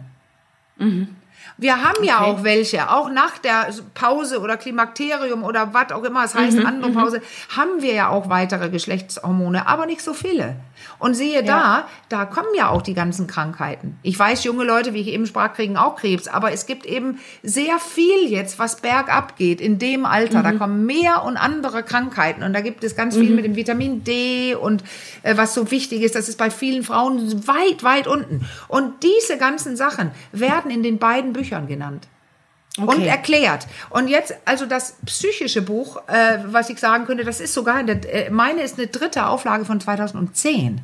[1.58, 2.30] Wir haben ja Okay.
[2.30, 6.66] auch welche, auch nach der Pause oder Klimakterium oder was auch immer es heißt, Mhm,
[6.66, 7.22] andere Pause,
[7.56, 10.56] haben wir ja auch weitere Geschlechtshormone, aber nicht so viele.
[10.98, 13.98] Und siehe da, da kommen ja auch die ganzen Krankheiten.
[14.02, 17.18] Ich weiß, junge Leute, wie ich eben sprach, kriegen auch Krebs, aber es gibt eben
[17.42, 20.40] sehr viel jetzt, was bergab geht in dem Alter.
[20.40, 20.44] Mhm.
[20.44, 24.04] Da kommen mehr und andere Krankheiten und da gibt es ganz viel mit dem Vitamin
[24.04, 24.84] D und
[25.22, 28.46] äh, was so wichtig ist, das ist bei vielen Frauen weit, weit unten.
[28.68, 32.08] Und diese ganzen Sachen werden in den beiden Büchern genannt
[32.78, 33.06] und Okay.
[33.06, 33.66] erklärt.
[33.90, 38.26] Und jetzt, also das psychische Buch, äh, was ich sagen könnte, das ist sogar, der,
[38.26, 40.80] äh, meine ist eine dritte Auflage von 2010.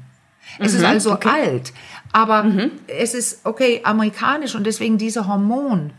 [0.58, 1.72] Es ist also alt,
[2.12, 2.44] aber
[2.88, 5.92] es ist, okay, amerikanisch und deswegen diese Hormon,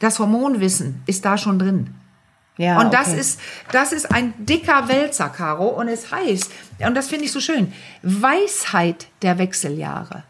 [0.00, 1.94] das Hormonwissen ist da schon drin.
[2.58, 3.20] Ja, Und das okay.
[3.20, 3.40] ist,
[3.70, 5.68] das ist ein dicker Wälzer, Caro.
[5.68, 10.24] Und es heißt, und das finde ich so schön, Weisheit der Wechseljahre.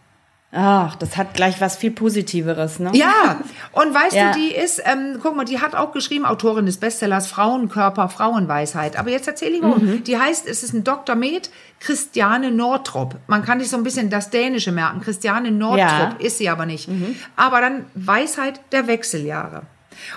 [0.58, 2.90] Ach, das hat gleich was viel Positiveres, ne?
[2.94, 3.40] Ja,
[3.72, 4.32] und weißt Ja.
[4.32, 8.98] du, die ist, ähm, guck mal, die hat auch geschrieben, Autorin des Bestsellers Frauenkörper, Frauenweisheit.
[8.98, 10.04] Aber jetzt erzähle ich mal, Mhm.
[10.04, 11.14] die heißt, es ist ein Dr.
[11.14, 13.16] Med, Christiane Northrop.
[13.26, 15.02] Man kann sich so ein bisschen das Dänische merken.
[15.02, 16.14] Christiane Northrop Ja.
[16.18, 16.24] Mhm.
[16.24, 16.88] ist sie aber nicht.
[17.36, 19.62] Aber dann Weisheit der Wechseljahre.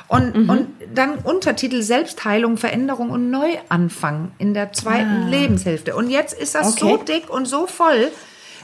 [0.07, 0.49] Und, Mhm.
[0.49, 5.95] und dann Untertitel Selbstheilung, Veränderung und Neuanfang in der zweiten Lebenshälfte.
[5.95, 6.93] Und jetzt ist das so Ah.
[6.95, 7.13] Okay.
[7.21, 8.09] dick und so voll,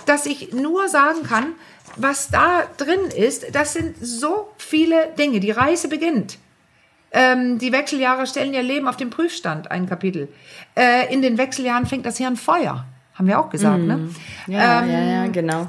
[0.06, 1.54] dass ich nur sagen kann,
[1.96, 5.40] was da drin ist, das sind so viele Dinge.
[5.40, 6.38] Die Reise beginnt.
[7.12, 10.28] Ähm, die Wechseljahre stellen ihr Leben auf den Prüfstand, ein Kapitel.
[10.76, 12.86] Äh, in den Wechseljahren fängt das Hirn Feuer.
[13.14, 13.98] Haben wir auch gesagt, ne?
[13.98, 14.16] Mhm.
[14.48, 15.68] Ja, Ähm, ja, ja, genau.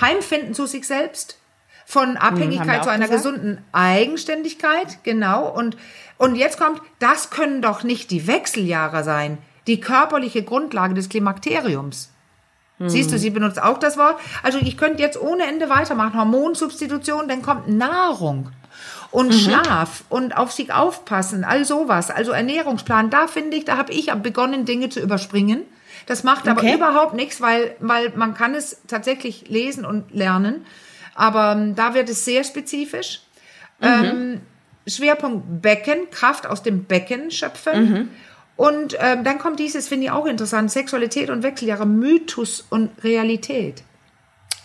[0.00, 1.38] Heimfinden zu sich selbst,
[1.86, 3.24] von wir Abhängigkeit auch zu einer gesagt.
[3.24, 5.48] gesunden Eigenständigkeit, genau.
[5.48, 5.76] Und,
[6.18, 9.38] und jetzt kommt, das können doch nicht die Wechseljahre sein,
[9.68, 12.10] die körperliche Grundlage des Klimakteriums.
[12.86, 14.18] Siehst du, sie benutzt auch das Wort.
[14.42, 16.18] Also ich könnte jetzt ohne Ende weitermachen.
[16.18, 18.50] Hormonsubstitution, dann kommt Nahrung
[19.10, 22.10] und Schlaf und auf sich aufpassen, all sowas.
[22.10, 25.62] Also Ernährungsplan, da finde ich, da habe ich begonnen, Dinge zu überspringen.
[26.06, 26.74] Das macht aber Okay.
[26.74, 30.64] überhaupt nichts, weil, weil man kann es tatsächlich lesen und lernen.
[31.14, 33.20] Aber ähm, da wird es sehr spezifisch.
[33.82, 34.40] Ähm,
[34.86, 38.10] Schwerpunkt Becken, Kraft aus dem Becken schöpfen.
[38.60, 43.82] Und ähm, dann kommt dieses, finde ich auch interessant, Sexualität und Wechseljahre, Mythos und Realität.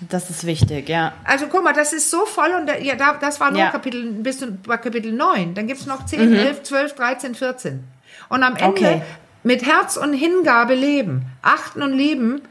[0.09, 1.13] Das ist wichtig, ja.
[1.23, 3.69] Also guck mal, das ist so voll und da, ja, da, das war nur Ja.
[3.71, 5.53] Kapitel, bis zu bei Kapitel 9.
[5.53, 7.85] Dann gibt's noch 10, 11, 12, 13, 14.
[8.27, 9.01] Und am Ende Okay.
[9.43, 11.27] mit Herz und Hingabe leben.
[11.41, 12.41] Achten und lieben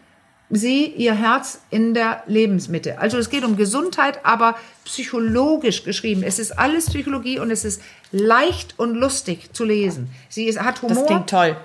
[0.48, 2.98] sie ihr Herz in der Lebensmitte.
[2.98, 6.22] Also es geht um Gesundheit, aber psychologisch geschrieben.
[6.22, 7.83] Es ist alles Psychologie und es ist
[8.16, 10.09] leicht und lustig zu lesen.
[10.29, 11.07] Sie ist, hat Das Humor.
[11.07, 11.57] klingt toll.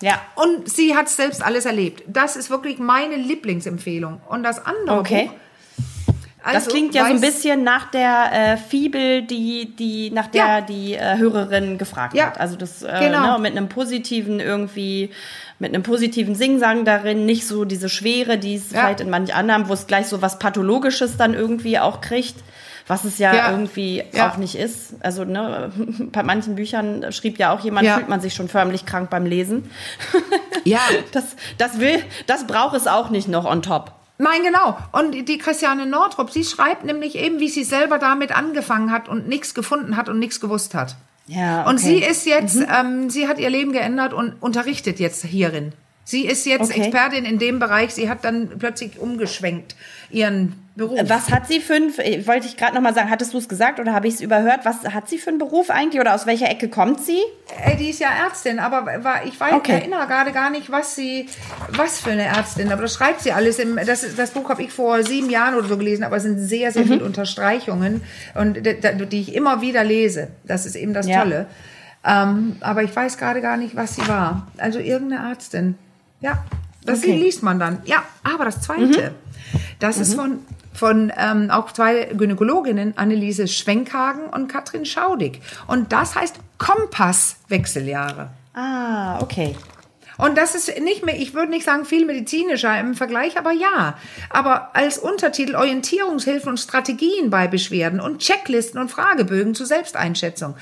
[0.00, 0.20] Ja.
[0.36, 2.02] Und sie hat selbst alles erlebt.
[2.06, 4.20] Das ist wirklich meine Lieblingsempfehlung.
[4.28, 5.30] Und das andere Okay.
[6.06, 6.14] Buch,
[6.44, 10.28] Also, das klingt ja so ein weiß- bisschen nach der äh, Fibel, die, die, nach
[10.28, 10.60] der Ja.
[10.60, 12.38] die äh, Hörerin gefragt Ja, hat.
[12.40, 13.32] Also das äh, genau.
[13.32, 15.10] ne, mit einem positiven irgendwie,
[15.58, 18.80] mit einem positiven Singsang darin, nicht so diese Schwere, die es Ja.
[18.82, 22.36] vielleicht in manch anderem, wo es gleich so was Pathologisches dann irgendwie auch kriegt.
[22.88, 23.50] Was es ja, Ja.
[23.50, 24.30] irgendwie Ja.
[24.30, 24.94] auch nicht ist.
[25.00, 25.72] Also, ne,
[26.12, 29.70] bei manchen Büchern schrieb ja auch jemand, fühlt man sich schon förmlich krank beim Lesen.
[30.64, 30.80] Ja,
[31.12, 31.24] Das,
[31.58, 33.92] das will, das braucht es auch nicht noch on top.
[34.18, 34.76] Nein, genau.
[34.92, 39.28] Und die Christiane Nordrup, sie schreibt nämlich eben, wie sie selber damit angefangen hat und
[39.28, 40.96] nichts gefunden hat und nichts gewusst hat.
[41.28, 41.84] Ja, Und okay.
[41.96, 41.98] Mhm.
[42.00, 45.72] sie ist jetzt, ähm, sie hat ihr Leben geändert und unterrichtet jetzt hierin.
[46.08, 46.82] Sie ist jetzt Okay.
[46.82, 47.92] Expertin in dem Bereich.
[47.92, 49.74] Sie hat dann plötzlich umgeschwenkt
[50.08, 51.00] ihren Beruf.
[51.08, 53.48] Was hat sie für ein, äh, wollte ich gerade noch mal sagen, hattest du es
[53.48, 54.60] gesagt oder habe ich es überhört?
[54.64, 57.18] Was hat sie für einen Beruf eigentlich oder aus welcher Ecke kommt sie?
[57.64, 58.86] Äh, Die ist ja Ärztin, aber
[59.24, 59.72] ich weiß, Okay.
[59.72, 61.26] erinnere gerade gar nicht, was sie,
[61.70, 62.70] was für eine Ärztin.
[62.70, 63.58] Aber das schreibt sie alles.
[63.58, 66.38] Im, das, das Buch habe ich vor sieben Jahren oder so gelesen, aber es sind
[66.38, 66.72] sehr, Mhm.
[66.74, 68.02] sehr viele Unterstreichungen
[68.34, 70.28] und die ich immer wieder lese.
[70.44, 71.22] Das ist eben das Ja.
[71.22, 71.46] Tolle.
[72.04, 74.46] Ähm, aber ich weiß gerade gar nicht, was sie war.
[74.58, 75.74] Also irgendeine Ärztin.
[76.20, 76.44] Ja,
[76.84, 77.16] das Okay.
[77.16, 77.22] Mhm.
[77.22, 77.78] liest man dann.
[77.84, 79.14] Ja, aber das Zweite,
[79.78, 80.38] das ist von
[80.76, 85.40] von ähm, auch zwei Gynäkologinnen, Anneliese Schwenkhagen und Katrin Schaudig.
[85.66, 88.30] Und das heißt Kompasswechseljahre.
[88.54, 89.56] Ah, okay.
[90.18, 93.98] Und das ist nicht mehr, ich würde nicht sagen viel medizinischer im Vergleich, aber ja.
[94.30, 100.56] Aber als Untertitel Orientierungshilfen und Strategien bei Beschwerden und Checklisten und Fragebögen zur Selbsteinschätzung.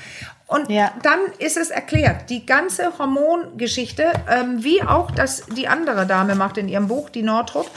[0.47, 0.93] Und Ja.
[1.03, 6.59] dann ist es erklärt, die ganze Hormongeschichte, ähm, wie auch das die andere Dame macht
[6.59, 7.71] in ihrem Buch, die Nordrup.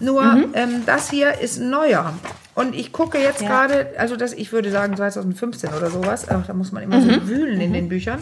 [0.00, 0.50] Nur Mhm.
[0.54, 2.12] ähm, das hier ist neuer.
[2.54, 3.48] Und ich gucke jetzt Ja.
[3.48, 7.20] gerade, also das, ich würde sagen 2015 oder sowas, Ach, da muss man immer Mhm.
[7.22, 8.18] so wühlen in den Büchern,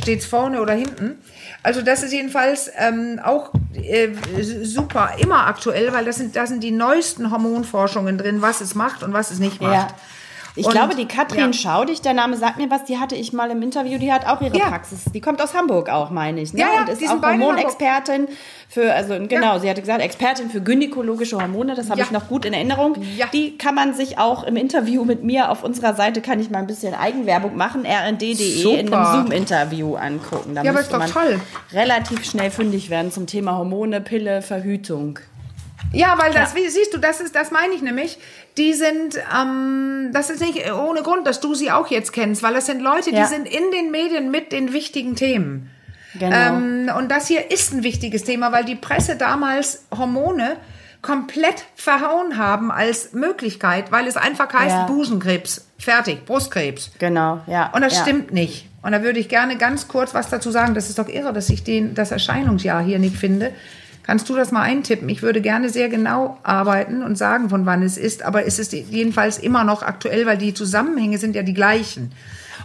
[0.00, 1.18] steht's vorne oder hinten.
[1.64, 4.10] Also das ist jedenfalls ähm, auch äh,
[4.62, 9.02] super, immer aktuell, weil das sind, da sind die neuesten Hormonforschungen drin, was es macht
[9.02, 9.72] und was es nicht macht.
[9.72, 9.88] Ja.
[10.60, 11.52] Ich Und- glaube, die Katrin ja.
[11.52, 14.40] Schaudig, der Name sagt mir was, die hatte ich mal im Interview, die hat auch
[14.42, 14.68] ihre Ja.
[14.68, 15.04] Praxis.
[15.12, 16.52] Die kommt aus Hamburg auch, meine ich.
[16.52, 16.60] Ne?
[16.60, 18.28] Ja, ja, und ist auch Hormonexpertin
[18.68, 22.44] für, also genau, sie hatte gesagt, Expertin für gynäkologische Hormone, das habe ich noch gut
[22.44, 22.94] in Erinnerung.
[23.32, 26.58] Die kann man sich auch im Interview mit mir auf unserer Seite, kann ich mal
[26.58, 29.04] ein bisschen Eigenwerbung machen, rnd.de in einem.
[29.26, 30.54] Zoom-Interview angucken.
[30.54, 31.40] Da Ja, aber ist doch man toll.
[31.72, 35.18] relativ schnell fündig werden zum Thema Hormone, Pille, Verhütung.
[35.92, 38.18] Ja, weil das, wie siehst du, das ist, das meine ich nämlich.
[38.56, 42.54] Die sind, ähm, das ist nicht ohne Grund, dass du sie auch jetzt kennst, weil
[42.54, 43.22] das sind Leute, Ja.
[43.22, 45.70] die sind in den Medien mit den wichtigen Themen.
[46.18, 46.34] Genau.
[46.36, 50.56] Ähm, und das hier ist ein wichtiges Thema, weil die Presse damals Hormone
[51.02, 54.86] komplett verhauen haben als Möglichkeit, weil es einfach heißt Ja.
[54.86, 56.90] Busenkrebs, fertig, Brustkrebs.
[56.98, 57.70] genau, ja.
[57.74, 58.02] Und das ja.
[58.02, 58.66] stimmt nicht.
[58.82, 60.74] Und da würde ich gerne ganz kurz was dazu sagen.
[60.74, 63.52] Das ist doch irre, dass ich den, das Erscheinungsjahr hier nicht finde.
[64.10, 65.08] Kannst du das mal eintippen?
[65.08, 68.72] Ich würde gerne sehr genau arbeiten und sagen, von wann es ist, aber es ist
[68.72, 72.10] jedenfalls immer noch aktuell, weil die Zusammenhänge sind ja die gleichen.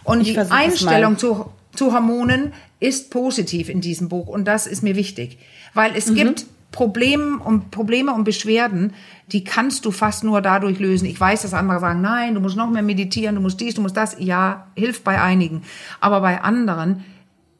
[0.03, 4.81] Und Ich die Einstellung zu, zu Hormonen ist positiv in diesem Buch und das ist
[4.81, 5.38] mir wichtig,
[5.75, 6.15] weil es Mhm.
[6.15, 8.95] gibt Probleme und Probleme und Beschwerden,
[9.31, 11.05] die kannst du fast nur dadurch lösen.
[11.05, 13.81] Ich weiß, dass andere sagen, nein, du musst noch mehr meditieren, du musst dies, du
[13.81, 14.15] musst das.
[14.17, 15.62] Ja, hilft bei einigen,
[16.01, 17.05] aber bei anderen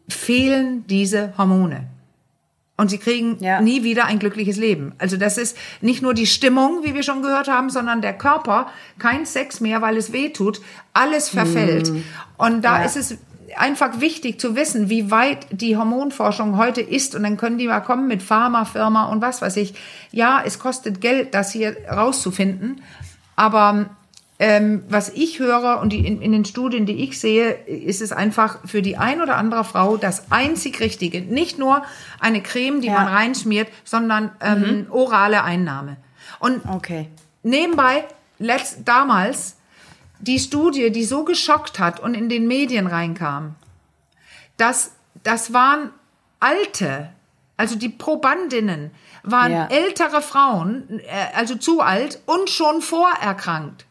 [0.10, 1.86] fehlen diese Hormone.
[2.78, 3.62] Und sie kriegen Ja.
[3.62, 4.94] nie wieder ein glückliches Leben.
[4.98, 8.68] Also das ist nicht nur die Stimmung, wie wir schon gehört haben, sondern der Körper,
[9.00, 10.60] kein Sex mehr, weil es weh tut,
[10.94, 11.92] alles verfällt.
[12.38, 12.86] Und da Ja.
[12.86, 13.18] ist es
[13.56, 17.16] einfach wichtig zu wissen, wie weit die Hormonforschung heute ist.
[17.16, 19.74] Und dann können die mal kommen mit Pharmafirma und was weiß ich.
[20.12, 22.82] Ja, es kostet Geld, das hier rauszufinden.
[23.38, 23.86] Aber
[24.38, 28.12] ähm, was ich höre und die, in, in den Studien, die ich sehe, ist es
[28.12, 31.22] einfach für die ein oder andere Frau das einzig Richtige.
[31.22, 31.84] Nicht nur
[32.20, 32.96] eine Creme, die Ja.
[32.96, 35.96] man reinschmiert, sondern ähm, orale Einnahme.
[36.40, 37.08] Und Okay.
[37.44, 38.04] nebenbei,
[38.40, 39.56] letzt, damals,
[40.20, 43.56] die Studie, die so geschockt hat und in den Medien reinkam,
[44.58, 44.92] dass
[45.24, 45.92] das waren
[46.42, 47.10] alte,
[47.58, 48.92] also die Probandinnen
[49.24, 49.68] waren Ja.
[49.68, 53.85] ältere Frauen, äh, also zu alt und schon vorerkrankt.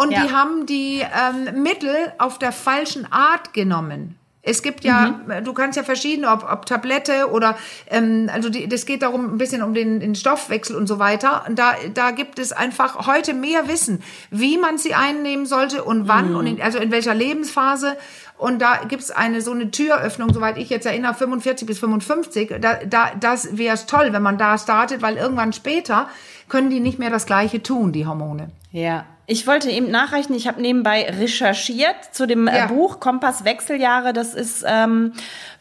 [0.00, 0.22] Und Ja.
[0.26, 4.16] die haben die ähm, Mittel auf der falschen Art genommen.
[4.42, 5.44] Es gibt ja, Mhm.
[5.44, 7.58] du kannst ja verschiedene, ob, ob Tablette oder,
[7.88, 11.44] ähm, also die, das geht darum ein bisschen um den, den Stoffwechsel und so weiter.
[11.46, 16.08] Und da, da gibt es einfach heute mehr Wissen, wie man sie einnehmen sollte und
[16.08, 16.36] wann Mhm.
[16.36, 17.98] und in, also in welcher Lebensphase.
[18.38, 22.54] Und da gibt's eine so eine Türöffnung, soweit ich jetzt erinnere, 45 bis 55.
[22.62, 26.08] Da, da, das wäre es toll, wenn man da startet, weil irgendwann später
[26.48, 28.48] können die nicht mehr das Gleiche tun, die Hormone.
[28.72, 29.04] Ja.
[29.30, 32.64] Ich wollte eben nachreichen, ich habe nebenbei recherchiert zu dem Ja.
[32.64, 34.12] äh, Buch Kompass Wechseljahre.
[34.12, 35.12] Das ist ähm,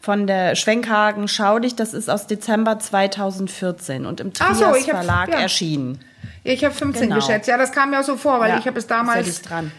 [0.01, 5.03] von der Schwenkhagen Schaudig, das ist aus Dezember 2014 und im Trias so, ich hab-
[5.03, 5.41] Verlag ja.
[5.41, 5.99] erschienen.
[6.43, 7.17] Ich habe 15 genau.
[7.17, 7.47] geschätzt.
[7.47, 9.27] Ja, das kam mir so vor, weil ja, ich habe es damals.
[9.27, 9.71] Ist ja dran.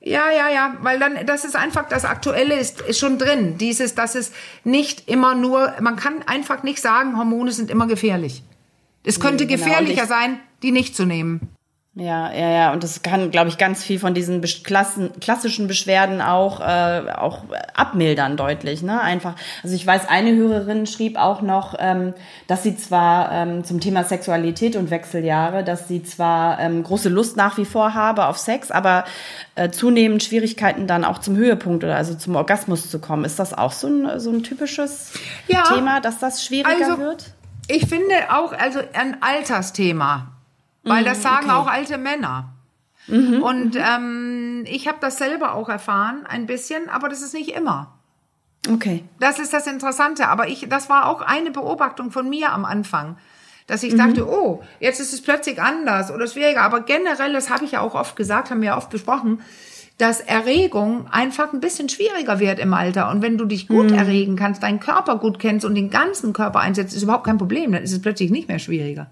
[0.00, 3.58] Ja, ja, ja, weil dann, das ist einfach, das Aktuelle ist, ist schon drin.
[3.58, 4.32] Dieses, dass es
[4.64, 8.42] nicht immer nur, man kann einfach nicht sagen, Hormone sind immer gefährlich.
[9.02, 9.66] Es könnte nee, genau.
[9.66, 11.50] gefährlicher sein, die nicht zu nehmen.
[11.96, 12.72] Ja, ja, ja.
[12.72, 17.44] Und das kann, glaube ich, ganz viel von diesen Klassen, klassischen Beschwerden auch, äh, auch
[17.72, 18.82] abmildern deutlich.
[18.82, 19.00] Ne?
[19.00, 19.36] Einfach.
[19.62, 22.12] Also ich weiß, eine Hörerin schrieb auch noch, ähm,
[22.48, 27.36] dass sie zwar ähm, zum Thema Sexualität und Wechseljahre, dass sie zwar ähm, große Lust
[27.36, 29.04] nach wie vor habe auf Sex, aber
[29.54, 33.24] äh, zunehmend Schwierigkeiten dann auch zum Höhepunkt oder also zum Orgasmus zu kommen.
[33.24, 35.12] Ist das auch so ein, so ein typisches
[35.46, 37.34] ja, Thema, dass das schwieriger also, wird?
[37.68, 40.33] Ich finde auch, also ein Altersthema.
[40.84, 41.56] Weil das mhm, sagen okay.
[41.56, 42.52] auch alte Männer.
[43.06, 47.50] Mhm, und ähm, ich habe das selber auch erfahren, ein bisschen, aber das ist nicht
[47.50, 47.94] immer.
[48.70, 49.04] Okay.
[49.20, 50.28] Das ist das Interessante.
[50.28, 53.16] Aber ich, das war auch eine Beobachtung von mir am Anfang,
[53.66, 53.98] dass ich mhm.
[53.98, 56.62] dachte, oh, jetzt ist es plötzlich anders oder schwieriger.
[56.62, 59.40] Aber generell, das habe ich ja auch oft gesagt, haben wir ja oft besprochen,
[59.98, 63.10] dass Erregung einfach ein bisschen schwieriger wird im Alter.
[63.10, 63.98] Und wenn du dich gut mhm.
[63.98, 67.72] erregen kannst, deinen Körper gut kennst und den ganzen Körper einsetzt, ist überhaupt kein Problem.
[67.72, 69.08] Dann ist es plötzlich nicht mehr schwieriger.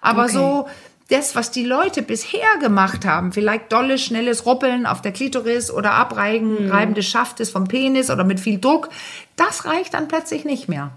[0.00, 0.32] Aber okay.
[0.32, 0.68] so
[1.12, 5.92] das, was die Leute bisher gemacht haben, vielleicht dolles, schnelles Ruppeln auf der Klitoris oder
[5.92, 6.70] Abreiben, mhm.
[6.70, 8.88] Reiben des Schaftes vom Penis oder mit viel Druck,
[9.36, 10.90] das reicht dann plötzlich nicht mehr.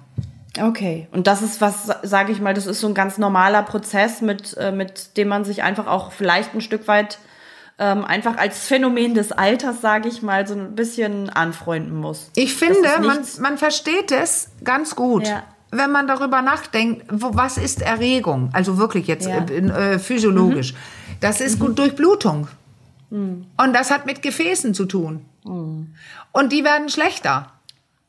[0.61, 4.21] Okay, und das ist was, sage ich mal, das ist so ein ganz normaler Prozess,
[4.21, 7.19] mit, äh, mit dem man sich einfach auch vielleicht ein Stück weit
[7.77, 12.31] ähm, einfach als Phänomen des Alters, sage ich mal, so ein bisschen anfreunden muss.
[12.35, 15.27] Ich finde, man, man versteht es ganz gut.
[15.27, 15.43] Ja
[15.77, 18.49] wenn man darüber nachdenkt, wo, was ist Erregung?
[18.53, 19.45] Also wirklich jetzt ja.
[19.45, 20.73] äh, äh, physiologisch.
[20.73, 20.77] Mhm.
[21.21, 22.47] Das ist gut Durchblutung.
[23.09, 23.45] Mhm.
[23.57, 25.25] Und das hat mit Gefäßen zu tun.
[25.43, 25.93] Mhm.
[26.31, 27.51] Und die werden schlechter.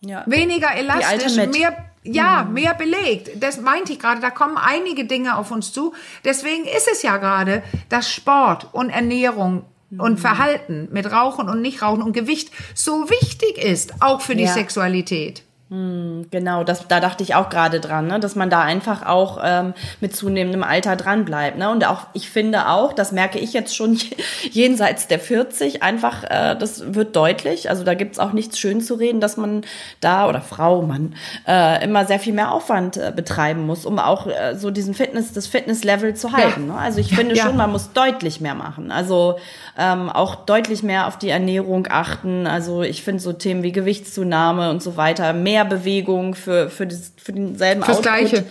[0.00, 0.24] Ja.
[0.26, 2.54] Weniger elastisch, mehr, ja, mhm.
[2.54, 3.42] mehr belegt.
[3.42, 4.20] Das meinte ich gerade.
[4.20, 5.94] Da kommen einige Dinge auf uns zu.
[6.24, 10.18] Deswegen ist es ja gerade, dass Sport und Ernährung und mhm.
[10.18, 14.52] Verhalten mit Rauchen und Nichtrauchen und Gewicht so wichtig ist, auch für die ja.
[14.52, 15.42] Sexualität.
[15.68, 18.20] Hm, genau, das, da dachte ich auch gerade dran, ne?
[18.20, 21.58] dass man da einfach auch ähm, mit zunehmendem Alter dran bleibt.
[21.58, 21.68] Ne?
[21.68, 23.98] Und auch, ich finde auch, das merke ich jetzt schon
[24.52, 27.68] jenseits der 40, einfach, äh, das wird deutlich.
[27.68, 29.62] Also da gibt's auch nichts schön zu reden, dass man
[30.00, 31.16] da oder Frau, Mann,
[31.48, 35.32] äh, immer sehr viel mehr Aufwand äh, betreiben muss, um auch äh, so diesen Fitness,
[35.32, 36.68] das Fitnesslevel zu halten.
[36.68, 36.74] Ja.
[36.74, 36.78] Ne?
[36.78, 37.44] Also ich finde ja.
[37.44, 38.92] schon, man muss deutlich mehr machen.
[38.92, 39.40] Also
[39.78, 42.46] ähm, auch deutlich mehr auf die Ernährung achten.
[42.46, 47.12] Also ich finde so Themen wie Gewichtszunahme und so weiter, mehr Bewegung für, für, das,
[47.16, 48.12] für denselben Fürs Output.
[48.12, 48.44] Gleiche.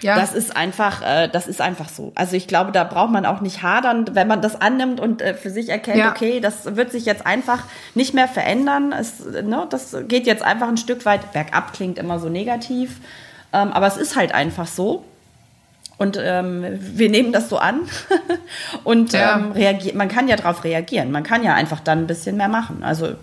[0.00, 0.16] Ja.
[0.16, 2.12] Das ist einfach, äh, das ist einfach so.
[2.14, 5.34] Also ich glaube, da braucht man auch nicht hadern, wenn man das annimmt und äh,
[5.34, 6.10] für sich erkennt, ja.
[6.10, 7.64] okay, das wird sich jetzt einfach
[7.94, 8.92] nicht mehr verändern.
[8.92, 13.00] Es, ne, das geht jetzt einfach ein Stück weit bergab, klingt immer so negativ.
[13.52, 15.04] Ähm, aber es ist halt einfach so.
[15.98, 17.80] Und ähm, wir nehmen das so an
[18.84, 19.36] und ja.
[19.36, 19.96] ähm, reagiert.
[19.96, 21.10] Man kann ja darauf reagieren.
[21.10, 22.84] Man kann ja einfach dann ein bisschen mehr machen.
[22.84, 23.14] Also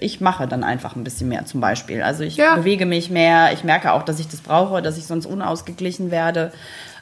[0.00, 2.02] ich mache dann einfach ein bisschen mehr zum Beispiel.
[2.02, 2.56] Also ich ja.
[2.56, 3.52] bewege mich mehr.
[3.52, 6.52] Ich merke auch, dass ich das brauche, dass ich sonst unausgeglichen werde.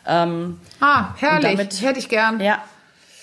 [0.06, 1.52] Ähm, ah, herrlich.
[1.52, 2.38] Damit, Hätte ich gern.
[2.38, 2.62] Ja.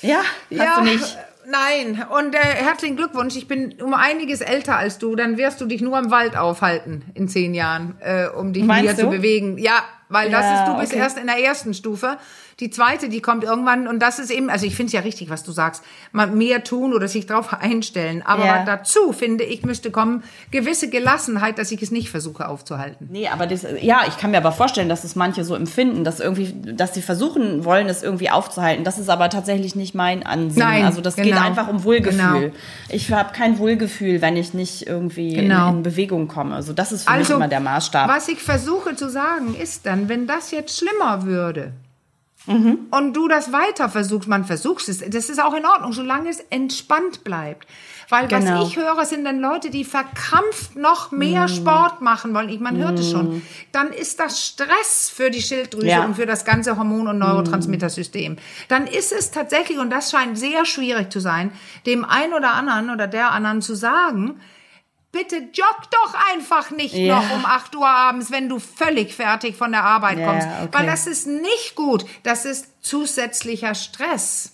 [0.02, 0.20] Ja,
[0.50, 0.76] hast ja.
[0.78, 1.18] du nicht.
[1.46, 3.36] Nein, und äh, herzlichen Glückwunsch.
[3.36, 5.16] Ich bin um einiges älter als du.
[5.16, 8.84] Dann wirst du dich nur im Wald aufhalten in zehn Jahren, äh, um dich Meinst
[8.84, 9.02] wieder du?
[9.02, 9.58] zu bewegen.
[9.58, 11.02] Ja, weil ja, das ist, du bist okay.
[11.02, 12.18] erst in der ersten Stufe.
[12.60, 15.30] Die zweite, die kommt irgendwann und das ist eben, also ich finde es ja richtig,
[15.30, 18.22] was du sagst, mal mehr tun oder sich darauf einstellen.
[18.26, 18.66] Aber ja.
[18.66, 23.08] dazu finde ich müsste kommen gewisse Gelassenheit, dass ich es nicht versuche aufzuhalten.
[23.12, 26.20] Nee, aber das, ja, ich kann mir aber vorstellen, dass es manche so empfinden, dass
[26.20, 28.84] irgendwie, dass sie versuchen wollen, es irgendwie aufzuhalten.
[28.84, 30.64] Das ist aber tatsächlich nicht mein Ansinn.
[30.64, 31.28] Nein, also das genau.
[31.28, 32.40] geht einfach um Wohlgefühl.
[32.42, 32.56] Genau.
[32.90, 35.70] Ich habe kein Wohlgefühl, wenn ich nicht irgendwie genau.
[35.70, 36.56] in, in, Bewegung komme.
[36.56, 38.10] Also das ist für also, mich immer der Maßstab.
[38.10, 41.74] Was ich versuche zu sagen, ist dann, wenn das jetzt schlimmer würde,
[42.50, 42.88] Mhm.
[42.90, 46.40] Und du das weiter versuchst, man versucht es, das ist auch in Ordnung, solange es
[46.50, 47.68] entspannt bleibt.
[48.10, 48.62] Weil genau.
[48.62, 51.50] was ich höre, sind dann Leute, die verkrampft noch mehr mm.
[51.50, 52.50] Sport machen wollen.
[52.50, 52.82] Ich, man mm.
[52.82, 53.36] hört es schon.
[53.36, 53.42] Mhm.
[53.72, 56.04] Dann ist das Stress für die Schilddrüse ja.
[56.04, 58.38] und für das ganze Hormon- und Neurotransmittersystem.
[58.68, 61.52] Dann ist es tatsächlich, und das scheint sehr schwierig zu sein,
[61.86, 64.40] dem einen oder anderen oder der anderen zu sagen,
[65.12, 67.16] bitte jogg doch einfach nicht ja.
[67.16, 70.48] noch um 8 Uhr abends, wenn du völlig fertig von der Arbeit kommst.
[70.48, 70.70] Ja, okay.
[70.72, 72.06] Weil das ist nicht gut.
[72.24, 74.54] Das ist zusätzlicher Stress.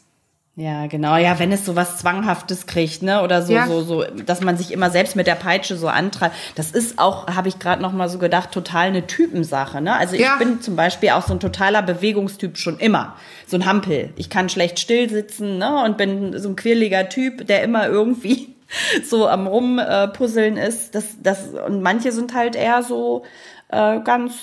[0.58, 1.18] Ja, genau.
[1.18, 3.68] Ja, wenn es so was Zwanghaftes kriegt, ne, oder so, ja.
[3.68, 6.34] so, so, dass man sich immer selbst mit der Peitsche so antreibt.
[6.56, 9.94] Das ist auch, habe ich gerade noch mal so gedacht, total eine Typensache, ne.
[9.98, 10.34] Also ja.
[10.34, 14.14] ich bin zum Beispiel auch so ein totaler Bewegungstyp schon immer, so ein Hampel.
[14.16, 18.55] Ich kann schlecht still sitzen, ne, und bin so ein quirliger Typ, der immer irgendwie
[19.04, 20.96] so am Rumpuzzeln ist.
[20.96, 23.24] Das, das, und manche sind halt eher so
[23.70, 24.34] äh, ganz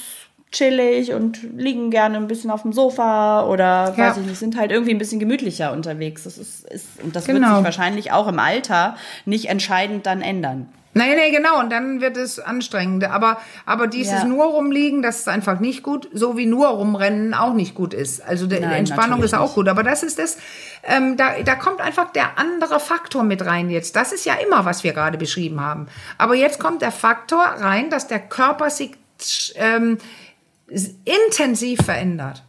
[0.50, 4.08] chillig und liegen gerne ein bisschen auf dem Sofa oder Ja.
[4.08, 6.24] weiß ich nicht, sind halt irgendwie ein bisschen gemütlicher unterwegs.
[6.24, 7.56] Das ist, ist und das wird Genau.
[7.56, 10.68] sich wahrscheinlich auch im Alter nicht entscheidend dann ändern.
[10.94, 11.58] Nee, nee, genau.
[11.60, 13.04] Und dann wird es anstrengend.
[13.04, 14.24] Aber, aber dieses Ja.
[14.24, 16.08] nur rumliegen, das ist einfach nicht gut.
[16.12, 18.20] So wie nur rumrennen auch nicht gut ist.
[18.22, 19.54] Also die Nein, Entspannung ist auch nicht.
[19.54, 19.68] gut.
[19.68, 20.36] Aber das ist das,
[20.84, 23.96] ähm, da, da kommt einfach der andere Faktor mit rein jetzt.
[23.96, 25.86] Das ist ja immer, was wir gerade beschrieben haben.
[26.18, 28.92] Aber jetzt kommt der Faktor rein, dass der Körper sich
[29.56, 29.96] ähm,
[31.04, 32.42] intensiv verändert.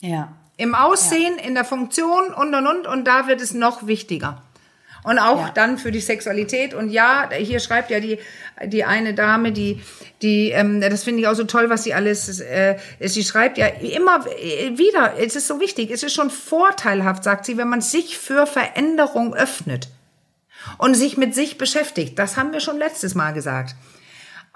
[0.00, 0.32] Ja.
[0.56, 4.42] Im Aussehen, in der Funktion und und und und da wird es noch wichtiger.
[5.04, 5.52] Und auch Ja.
[5.54, 6.74] dann für die Sexualität.
[6.74, 8.18] Und ja, hier schreibt ja die,
[8.66, 9.80] die eine Dame, die,
[10.22, 13.66] die, ähm, das finde ich auch so toll, was sie alles, äh, sie schreibt ja
[13.66, 18.18] immer wieder, es ist so wichtig, es ist schon vorteilhaft, sagt sie, wenn man sich
[18.18, 19.88] für Veränderung öffnet
[20.78, 22.18] und sich mit sich beschäftigt.
[22.18, 23.76] Das haben wir schon letztes Mal gesagt.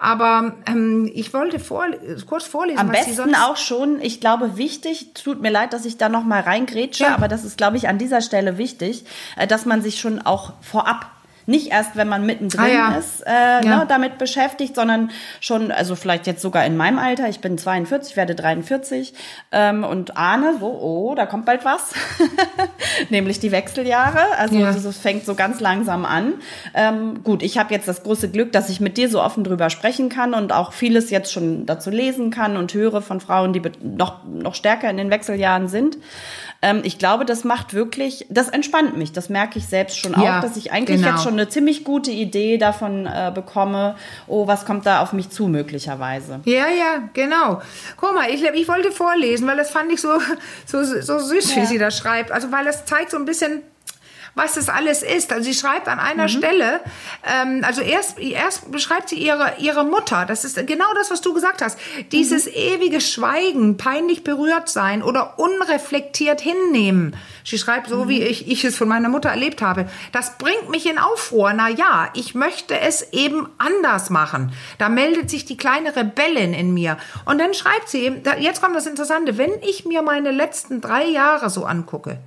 [0.02, 1.86] Aber ähm, ich wollte vor,
[2.26, 6.08] kurz vorlesen, Am besten auch schon, ich glaube, wichtig, tut mir leid, dass ich da
[6.08, 7.14] noch mal reingrätsche, Ja.
[7.14, 9.04] aber das ist, glaube ich, an dieser Stelle wichtig,
[9.36, 11.06] äh, dass man sich schon auch vorab
[11.46, 12.94] nicht erst, wenn man mittendrin Ah, ja.
[12.96, 13.30] ist, äh,
[13.64, 13.78] Ja.
[13.78, 18.16] ne, damit beschäftigt, sondern schon, also vielleicht jetzt sogar in meinem Alter, ich bin 42,
[18.16, 19.14] werde 43
[19.52, 21.92] ähm, und ahne so, oh, da kommt bald was,
[23.10, 24.20] nämlich die Wechseljahre.
[24.38, 24.70] Also Ja.
[24.70, 26.34] es fängt so ganz langsam an.
[26.74, 29.70] Ähm, gut, ich habe jetzt das große Glück, dass ich mit dir so offen drüber
[29.70, 33.62] sprechen kann und auch vieles jetzt schon dazu lesen kann und höre von Frauen, die
[33.82, 35.96] noch, noch stärker in den Wechseljahren sind.
[36.64, 39.10] Ähm, ich glaube, das macht wirklich, das entspannt mich.
[39.12, 41.12] Das merke ich selbst schon Ja, auch, dass ich eigentlich genau.
[41.14, 43.96] jetzt schon eine ziemlich gute Idee davon äh, bekomme,
[44.28, 46.40] oh, was kommt da auf mich zu möglicherweise.
[46.44, 47.60] Ja, ja, genau.
[47.96, 50.10] Guck mal, ich, ich wollte vorlesen, weil das fand ich so,
[50.66, 51.66] so, so süß, wie Ja.
[51.66, 52.30] sie das schreibt.
[52.30, 53.62] Also, weil das zeigt so ein bisschen,
[54.34, 55.32] was das alles ist.
[55.32, 56.80] Also sie schreibt an einer Stelle,
[57.24, 60.24] ähm, also erst, erst beschreibt sie ihre, ihre Mutter.
[60.26, 61.78] Das ist genau das, was du gesagt hast.
[62.12, 67.16] Dieses ewige Schweigen, peinlich berührt sein oder unreflektiert hinnehmen.
[67.44, 69.88] Sie schreibt so, wie ich, ich es von meiner Mutter erlebt habe.
[70.12, 71.52] Das bringt mich in Aufruhr.
[71.52, 74.52] Na ja, ich möchte es eben anders machen.
[74.78, 76.96] Da meldet sich die kleine Rebellin in mir.
[77.24, 81.50] Und dann schreibt sie, jetzt kommt das Interessante, wenn ich mir meine letzten drei Jahre
[81.50, 82.18] so angucke,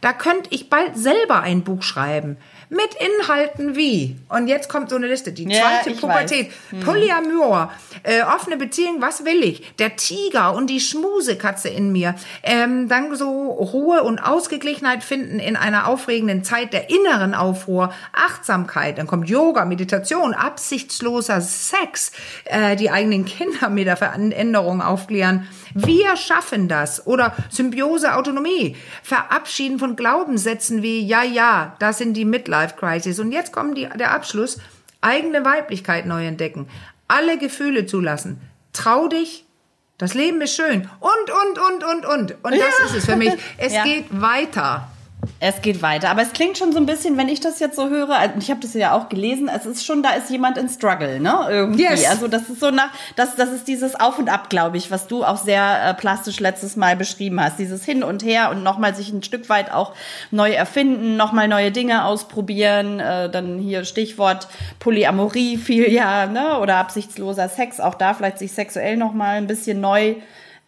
[0.00, 2.36] da könnte ich bald selber ein Buch schreiben.
[2.70, 4.16] Mit Inhalten wie.
[4.28, 5.32] Und jetzt kommt so eine Liste.
[5.32, 6.52] Die Ja, zweite ich Pubertät.
[6.84, 7.72] Polyamor.
[8.04, 9.00] Äh, offene Beziehung.
[9.00, 9.74] Was will ich?
[9.78, 12.14] Der Tiger und die Schmusekatze in mir.
[12.44, 17.92] Ähm, dann so Ruhe und Ausgeglichenheit finden in einer aufregenden Zeit der inneren Aufruhr.
[18.12, 18.98] Achtsamkeit.
[18.98, 22.12] Dann kommt Yoga, Meditation, absichtsloser Sex.
[22.44, 25.48] Äh, die eigenen Kinder mit der Veränderung aufklären.
[25.74, 27.06] Wir schaffen das.
[27.06, 28.76] Oder Symbiose, Autonomie.
[29.02, 33.18] Verabschieden von Glaubenssätzen wie, ja, ja, das sind die Midlife-Crisis.
[33.18, 34.58] Und jetzt kommt die, der Abschluss.
[35.00, 36.68] Eigene Weiblichkeit neu entdecken.
[37.08, 38.40] Alle Gefühle zulassen.
[38.72, 39.44] Trau dich.
[39.98, 40.88] Das Leben ist schön.
[41.00, 42.44] Und, und, und, und, und.
[42.44, 43.32] Und das ist es für mich.
[43.58, 43.84] Es Ja.
[43.84, 44.88] geht weiter.
[45.38, 47.88] Es geht weiter, aber es klingt schon so ein bisschen, wenn ich das jetzt so
[47.88, 50.68] höre, also ich habe das ja auch gelesen, es ist schon, da ist jemand in
[50.68, 51.46] Struggle, ne?
[51.48, 51.82] Irgendwie.
[51.82, 52.08] Yes.
[52.08, 55.06] Also das ist so nach, das, das ist dieses Auf und Ab, glaube ich, was
[55.06, 57.58] du auch sehr äh, plastisch letztes Mal beschrieben hast.
[57.58, 59.94] Dieses Hin und Her und nochmal sich ein Stück weit auch
[60.30, 63.00] neu erfinden, nochmal neue Dinge ausprobieren.
[63.00, 66.58] Äh, dann hier Stichwort Polyamorie viel ja, ne?
[66.58, 70.16] Oder absichtsloser Sex, auch da vielleicht sich sexuell nochmal ein bisschen neu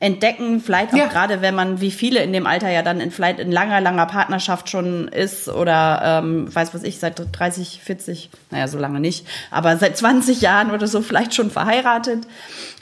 [0.02, 1.06] entdecken, vielleicht auch Ja.
[1.06, 4.06] gerade wenn man wie viele in dem Alter ja dann in vielleicht in langer, langer
[4.06, 9.26] Partnerschaft schon ist oder ähm, weiß was ich, seit 30, 40, naja, so lange nicht,
[9.52, 12.26] aber seit 20 Jahren oder so vielleicht schon verheiratet.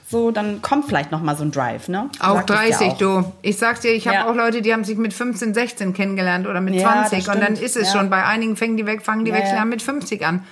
[0.08, 2.08] So, dann kommt vielleicht noch mal so ein Drive, ne?
[2.18, 2.98] Auch Sagt es ja 30, auch.
[2.98, 3.32] du.
[3.42, 4.28] Ich sag's dir, ich habe Ja.
[4.28, 7.40] auch Leute, die haben sich mit 15, 16 kennengelernt oder mit Ja, das 20 und
[7.40, 8.10] dann ist es schon.
[8.10, 10.44] Bei einigen fangen die weg, fangen die Ja, Wechsel an mit 50 an.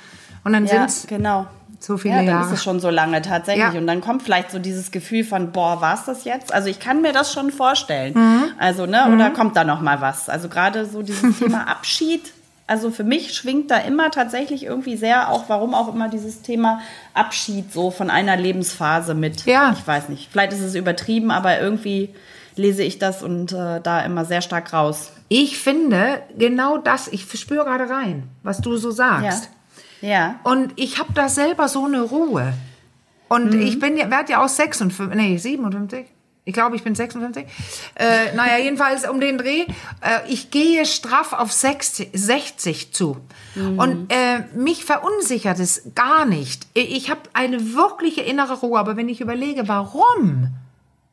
[0.44, 1.46] Und dann Ja, sind's genau.
[1.81, 2.47] So viele ja, dann Jahre.
[2.47, 3.73] ist es schon so lange tatsächlich.
[3.73, 3.79] Ja.
[3.79, 6.53] Und dann kommt vielleicht so dieses Gefühl von, boah, war's das jetzt?
[6.53, 8.14] Also ich kann mir das schon vorstellen.
[8.14, 8.45] Mhm.
[8.59, 10.29] Also, ne, oder kommt da noch mal was?
[10.29, 12.33] Also gerade so dieses Thema Abschied.
[12.67, 16.81] Also für mich schwingt da immer tatsächlich irgendwie sehr auch, warum auch immer dieses Thema
[17.14, 19.47] Abschied so von einer Lebensphase mit.
[19.47, 19.73] Ja.
[19.73, 20.29] Ich weiß nicht.
[20.31, 22.14] Vielleicht ist es übertrieben, aber irgendwie
[22.57, 25.12] lese ich das und äh, da immer sehr stark raus.
[25.29, 29.45] Ich finde genau das, ich spüre gerade rein, was du so sagst.
[29.45, 29.51] Ja.
[30.01, 30.39] Ja.
[30.45, 32.55] Und ich habe da selber so eine Ruhe.
[33.29, 33.61] Und Mhm.
[33.61, 36.07] ich bin ja, werde ja auch 56, nee, 57.
[36.45, 37.45] Ich glaube, ich bin 56.
[37.97, 39.67] Äh, naja, jedenfalls um den Dreh.
[40.01, 43.19] Äh, ich gehe straff auf 60, 60 zu.
[43.55, 43.79] Mhm.
[43.79, 46.67] Und äh, mich verunsichert es gar nicht.
[46.73, 48.79] Ich habe eine wirkliche innere Ruhe.
[48.79, 50.49] Aber wenn ich überlege, warum?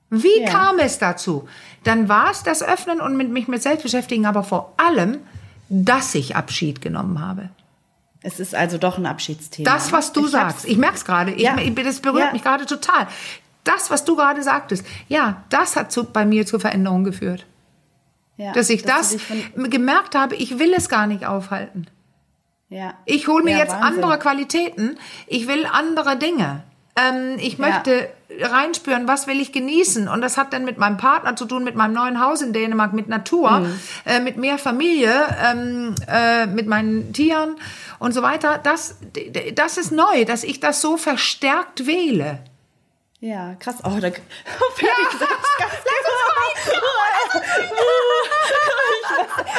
[0.10, 0.50] Wie Ja.
[0.50, 1.50] kam es dazu?
[1.84, 5.18] Dann war es das Öffnen und mit mich mit selbst beschäftigen, aber vor allem,
[5.68, 7.50] dass ich Abschied genommen habe.
[8.26, 9.70] Es ist also doch ein Abschiedsthema.
[9.72, 11.58] Das, was du Ich sagst, ich merke es gerade, Ja.
[11.60, 12.32] ich- das berührt Ja.
[12.34, 13.08] mich gerade total.
[13.64, 17.46] das, was du gerade sagtest, ja, das hat zu, bei mir zur Veränderung geführt.
[18.38, 21.88] Ja, Dass ich dass das gemerkt habe, ich will es gar nicht aufhalten.
[22.70, 22.94] ja.
[23.06, 24.04] Ich hole mir Ja, jetzt Wahnsinn.
[24.04, 24.98] andere Qualitäten.
[25.28, 26.62] Ich will andere Dinge.
[26.98, 27.68] Ähm, ich Ja.
[27.68, 28.08] möchte
[28.42, 30.08] reinspüren, was will ich genießen.
[30.08, 32.94] Und das hat dann mit meinem Partner zu tun, mit meinem neuen Haus in Dänemark,
[32.94, 33.80] mit Natur, Mhm.
[34.06, 35.14] äh, mit mehr Familie,
[35.44, 37.56] ähm, äh, mit meinen Tieren
[38.00, 38.60] und so weiter.
[38.60, 38.98] Das,
[39.54, 42.40] das ist neu, dass ich das so verstärkt wähle.
[43.20, 43.78] Ja, krass.
[43.84, 44.10] Oh, da
[44.76, 45.32] fertig gesagt.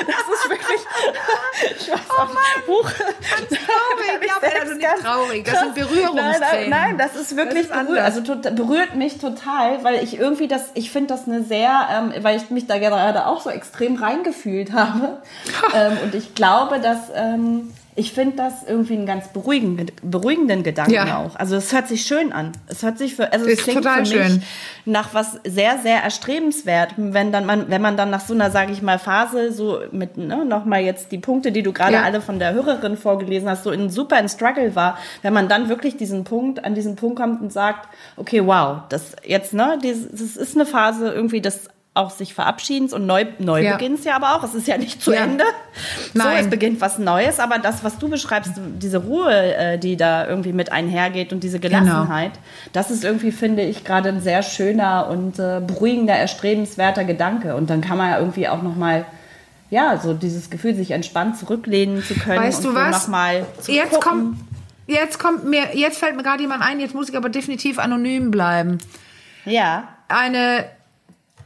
[0.06, 0.80] Das ist wirklich.
[1.78, 2.66] Ich weiß auch nicht.
[2.66, 2.90] Huch.
[2.90, 6.40] Traurig, ja, also nicht traurig, das sind Berührungstränen.
[6.40, 8.22] nein, nein, das ist wirklich Das ist berührt, also
[8.54, 12.50] berührt mich total, weil ich irgendwie das, ich finde das eine sehr, ähm, weil ich
[12.50, 15.22] mich da gerade auch so extrem reingefühlt habe.
[15.74, 20.92] ähm, und ich glaube, dass ähm, ich finde das irgendwie einen ganz beruhigenden, beruhigenden Gedanken
[20.92, 21.16] Ja.
[21.18, 21.34] auch.
[21.36, 22.52] Also es hört sich schön an.
[22.68, 24.42] Es hört sich für, also es klingt für mich schön.
[24.84, 28.72] nach was sehr, sehr erstrebenswert, wenn dann man, wenn man dann nach so einer, sage
[28.72, 32.02] ich mal, Phase so mit ne, nochmal jetzt die Punkte, die du gerade Ja.
[32.02, 35.70] alle von der Hörerin vorgelesen hast, so in super in Struggle war, wenn man dann
[35.70, 37.88] wirklich diesen Punkt, an diesen Punkt kommt und sagt,
[38.18, 43.06] okay, wow, das jetzt, ne, das ist eine Phase irgendwie des auch sich Verabschiedens und
[43.06, 44.16] neu, Neubeginns ja.
[44.16, 44.42] aber auch.
[44.44, 45.24] Es ist ja nicht zu Ja.
[45.24, 45.44] Ende.
[46.12, 46.44] So, Nein.
[46.44, 50.52] es beginnt was Neues, aber das, was du beschreibst, diese Ruhe, äh, die da irgendwie
[50.52, 51.80] mit einhergeht und diese Genau.
[51.80, 52.32] Gelassenheit,
[52.72, 57.56] das ist irgendwie, finde ich, gerade ein sehr schöner und äh, beruhigender, erstrebenswerter Gedanke.
[57.56, 59.04] Und dann kann man ja irgendwie auch nochmal,
[59.70, 63.02] ja, so dieses Gefühl, sich entspannt zurücklehnen zu können Weißt und du so was?
[63.04, 64.00] nochmal zu Jetzt gucken.
[64.10, 64.38] kommt,
[64.86, 68.30] jetzt kommt mir, jetzt fällt mir gerade jemand ein, jetzt muss ich aber definitiv anonym
[68.30, 68.78] bleiben.
[69.44, 69.88] Ja.
[70.08, 70.66] Eine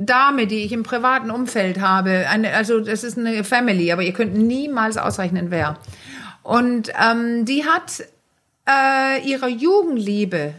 [0.07, 4.13] Dame, die ich im privaten Umfeld habe, eine, also das ist eine Family, aber ihr
[4.13, 5.77] könnt niemals ausrechnen, wer.
[6.43, 8.03] Und ähm, die hat
[8.67, 10.55] äh, ihre Jugendliebe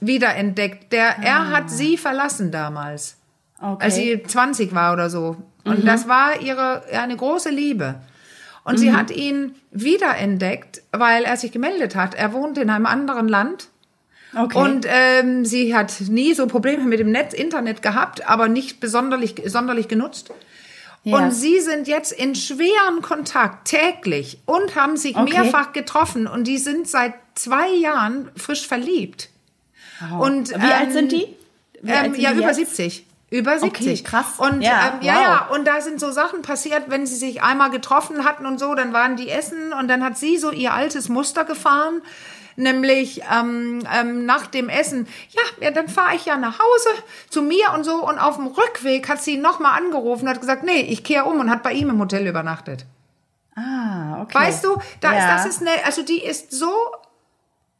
[0.00, 0.92] wiederentdeckt.
[0.92, 3.16] Der, Er hat sie verlassen damals
[3.60, 3.84] Okay.
[3.84, 5.36] als sie 20 war oder so.
[5.64, 7.94] Und das war ihre eine große Liebe.
[8.64, 12.14] Und sie hat ihn wiederentdeckt, weil er sich gemeldet hat.
[12.16, 13.68] Er wohnt in einem anderen Land.
[14.36, 14.58] Okay.
[14.58, 19.34] Und ähm, sie hat nie so Probleme mit dem Netz, Internet gehabt, aber nicht besonderlich,
[19.46, 20.30] sonderlich genutzt.
[21.04, 21.16] Ja.
[21.16, 25.32] Und sie sind jetzt in schweren Kontakt täglich und haben sich Okay.
[25.32, 29.28] mehrfach getroffen und die sind seit zwei Jahren frisch verliebt.
[30.18, 31.26] Und, Wie alt ähm, sind die?
[31.80, 32.56] Wie alt ähm, sind ja, die über jetzt?
[32.76, 33.06] 70.
[33.30, 34.04] Über 70.
[34.04, 34.26] krass.
[34.36, 35.22] Und Ja, ähm, ja, wow.
[35.22, 38.74] ja, und da sind so Sachen passiert, wenn sie sich einmal getroffen hatten und so,
[38.74, 42.02] dann waren die essen und dann hat sie so ihr altes Muster gefahren.
[42.56, 46.88] Nämlich ähm, ähm, nach dem Essen, ja, ja dann fahre ich ja nach Hause
[47.28, 48.06] zu mir und so.
[48.06, 51.50] Und auf dem Rückweg hat sie nochmal angerufen, hat gesagt, nee, ich kehre um und
[51.50, 52.86] hat bei ihm im Hotel übernachtet.
[53.54, 54.38] Ah, okay.
[54.38, 55.18] Weißt du, da ja.
[55.18, 56.72] ist, das ist eine, also die ist so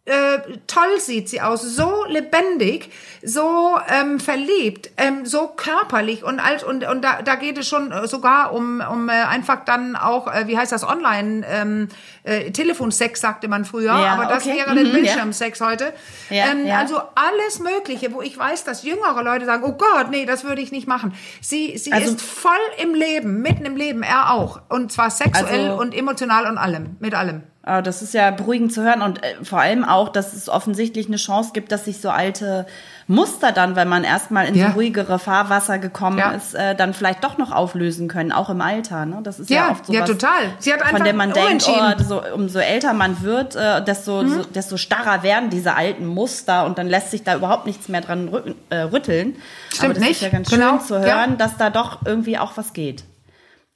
[0.05, 2.91] äh, toll sieht sie aus, so lebendig,
[3.23, 7.93] so ähm, verliebt, ähm, so körperlich und alt und und da, da geht es schon
[7.93, 11.89] äh, sogar um um äh, einfach dann auch äh, wie heißt das online ähm,
[12.25, 14.57] äh, Telefonsex sagte man früher, Ja, aber das okay.
[14.57, 15.93] wäre dann Mhm, Bildschirmsex heute.
[16.31, 16.79] Ja, ähm, ja.
[16.79, 20.63] Also alles Mögliche, wo ich weiß, dass jüngere Leute sagen, oh Gott, nee, das würde
[20.63, 21.15] ich nicht machen.
[21.41, 22.51] Sie sie Also- ist voll
[22.83, 26.97] im Leben, mitten im Leben, er auch und zwar sexuell Also- und emotional und allem,
[26.99, 27.45] mit allem.
[27.65, 31.07] Ah, Das ist ja beruhigend zu hören und äh, vor allem auch, dass es offensichtlich
[31.07, 32.67] eine Chance gibt, dass sich so alte
[33.07, 34.69] Muster dann, wenn man erstmal in Ja.
[34.71, 36.33] so ruhigere Fahrwasser gekommen Ja.
[36.33, 39.07] ist, äh, dann vielleicht doch noch auflösen können, auch im Alter.
[39.07, 39.21] Ne?
[39.23, 40.31] Das ist ja, Ja, oft so ja, total.
[40.59, 44.25] Sie hat einfach von dem man denkt, oh, so, umso älter man wird, äh, desto,
[44.25, 44.29] Mhm.
[44.35, 48.01] so, desto starrer werden diese alten Muster und dann lässt sich da überhaupt nichts mehr
[48.01, 49.37] dran rü äh, rütteln.
[49.69, 50.11] Stimmt Aber das nicht.
[50.13, 50.79] ist ja ganz Genau.
[50.79, 53.05] schön zu hören, dass da doch irgendwie auch was geht.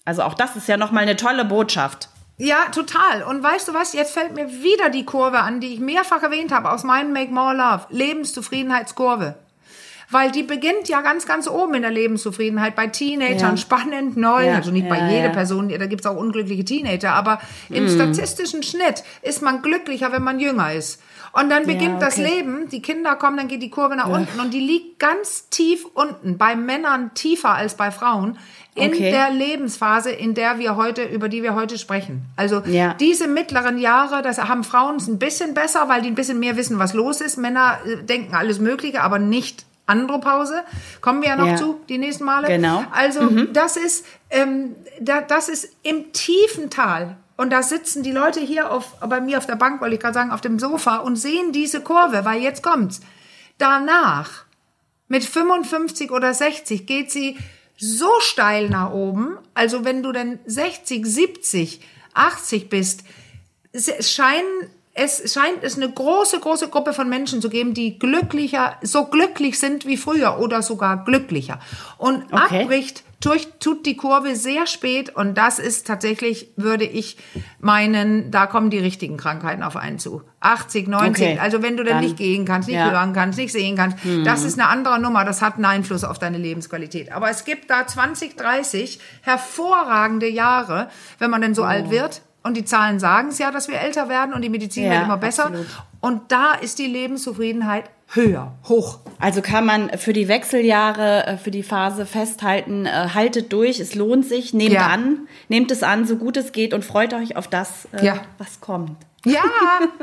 [0.04, 2.08] Also auch das ist ja nochmal eine tolle Botschaft.
[2.38, 3.22] Ja, total.
[3.22, 3.92] Und weißt du was?
[3.94, 7.32] Jetzt fällt mir wieder die Kurve an, die ich mehrfach erwähnt habe aus meinem Make
[7.32, 7.86] More Love.
[7.90, 9.36] Lebenszufriedenheitskurve.
[10.10, 13.56] Weil die beginnt ja ganz, ganz oben in der Lebenszufriedenheit bei Teenagern, Ja.
[13.56, 15.32] spannend neu, Ja, also nicht bei ja, jeder ja.
[15.32, 17.88] Person, da gibt's auch unglückliche Teenager, aber im Mhm.
[17.88, 21.02] statistischen Schnitt ist man glücklicher, wenn man jünger ist.
[21.38, 22.36] Und dann beginnt das okay.
[22.36, 25.84] Leben, die Kinder kommen, dann geht die Kurve nach unten und die liegt ganz tief
[25.92, 28.38] unten, bei Männern tiefer als bei Frauen,
[28.74, 29.10] in Okay.
[29.10, 32.22] der Lebensphase, in der wir heute, über die wir heute sprechen.
[32.36, 32.94] Also Ja.
[32.94, 36.78] diese mittleren Jahre, das haben Frauen ein bisschen besser, weil die ein bisschen mehr wissen,
[36.78, 37.36] was los ist.
[37.36, 40.62] Männer äh, denken alles Mögliche, aber nicht Andropause.
[41.00, 41.56] Kommen wir ja noch Ja.
[41.56, 42.48] zu, die nächsten Male.
[42.48, 42.84] Genau.
[42.92, 47.16] Also das ist, ähm, da, das ist im tiefen Tal.
[47.36, 50.14] Und da sitzen die Leute hier auf, bei mir auf der Bank, wollte ich gerade
[50.14, 53.00] sagen, auf dem Sofa und sehen diese Kurve, weil jetzt kommt's.
[53.58, 54.44] Danach,
[55.08, 57.38] mit 55 oder 60, geht sie
[57.76, 59.38] so steil nach oben.
[59.54, 61.80] Also wenn du dann 60, 70,
[62.14, 63.04] 80 bist,
[64.00, 69.04] scheinen es scheint es eine große, große Gruppe von Menschen zu geben, die glücklicher, so
[69.04, 71.58] glücklich sind wie früher oder sogar glücklicher.
[71.98, 72.62] Und Okay.
[72.62, 77.16] abbricht durch, tut die Kurve sehr spät und das ist tatsächlich, würde ich
[77.60, 80.22] meinen, da kommen die richtigen Krankheiten auf einen zu.
[80.40, 81.38] 80, 90, Okay.
[81.40, 82.90] also wenn du dann Dann- nicht gehen kannst, nicht ja.
[82.90, 86.18] hören kannst, nicht sehen kannst, das ist eine andere Nummer, das hat einen Einfluss auf
[86.18, 87.10] deine Lebensqualität.
[87.12, 90.88] Aber es gibt da 20, 30 hervorragende Jahre,
[91.18, 92.22] wenn man denn so alt wird.
[92.46, 95.02] Und die Zahlen sagen es ja, dass wir älter werden und die Medizin Ja, wird
[95.04, 95.46] immer besser.
[95.46, 95.66] absolut.
[96.00, 99.00] Und da ist die Lebenszufriedenheit höher, hoch.
[99.18, 103.94] Also kann man für die Wechseljahre, äh, für die Phase festhalten, äh, haltet durch, es
[103.96, 104.86] lohnt sich, nehmt Ja.
[104.86, 108.18] an, nehmt es an, so gut es geht und freut euch auf das, äh, Ja.
[108.38, 108.92] was kommt.
[109.28, 109.42] Ja,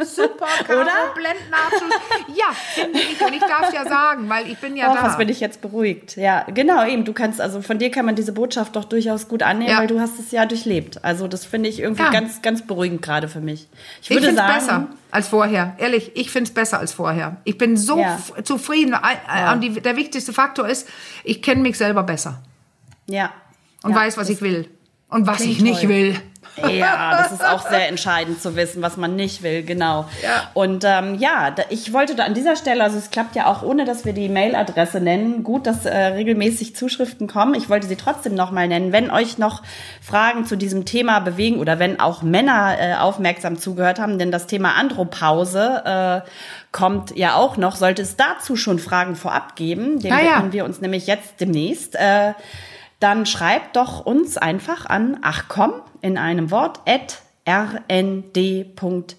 [0.03, 0.91] super, Caro, Oder?
[1.15, 1.93] Blendenabschluss.
[2.35, 3.21] Ja, finde ich.
[3.25, 5.03] Und ich darf ja sagen, weil ich bin ja Oh, da.
[5.03, 6.17] was bin ich jetzt beruhigt.
[6.17, 7.05] Ja, genau, eben.
[7.05, 9.79] Du kannst, also von dir kann man diese Botschaft doch durchaus gut annehmen, Ja.
[9.79, 11.03] weil du hast es ja durchlebt.
[11.05, 12.09] Also das finde ich irgendwie Ja.
[12.11, 13.67] ganz, ganz beruhigend gerade für mich.
[14.01, 15.75] Ich Ich würde finde es sagen, besser als vorher.
[15.77, 17.37] Ehrlich, ich finde es besser als vorher.
[17.45, 18.17] Ich bin so Ja.
[18.43, 18.93] zufrieden.
[18.93, 20.89] Äh, Und die, der wichtigste Faktor ist,
[21.23, 22.41] ich kenne mich selber besser
[23.07, 23.31] ja.
[23.83, 24.69] und weiß, was ich will
[25.09, 25.89] und was ich nicht toll.
[25.89, 26.15] will.
[26.71, 30.05] Ja, das ist auch sehr entscheidend zu wissen, was man nicht will, genau.
[30.21, 30.49] Ja.
[30.53, 33.85] Und ähm, ja, ich wollte da an dieser Stelle, also es klappt ja auch ohne,
[33.85, 35.43] dass wir die Mailadresse nennen.
[35.43, 37.55] Gut, dass äh, regelmäßig Zuschriften kommen.
[37.55, 38.91] Ich wollte sie trotzdem nochmal nennen.
[38.91, 39.63] Wenn euch noch
[40.01, 44.47] Fragen zu diesem Thema bewegen oder wenn auch Männer äh, aufmerksam zugehört haben, denn das
[44.47, 46.29] Thema Andropause äh,
[46.71, 50.43] kommt ja auch noch, sollte es dazu schon Fragen vorab geben, dem Ah, ja.
[50.51, 51.95] wir uns nämlich jetzt demnächst.
[51.95, 52.33] Äh,
[53.03, 59.13] dann schreibt doch uns einfach an ach komm in einem Wort at rnd.de.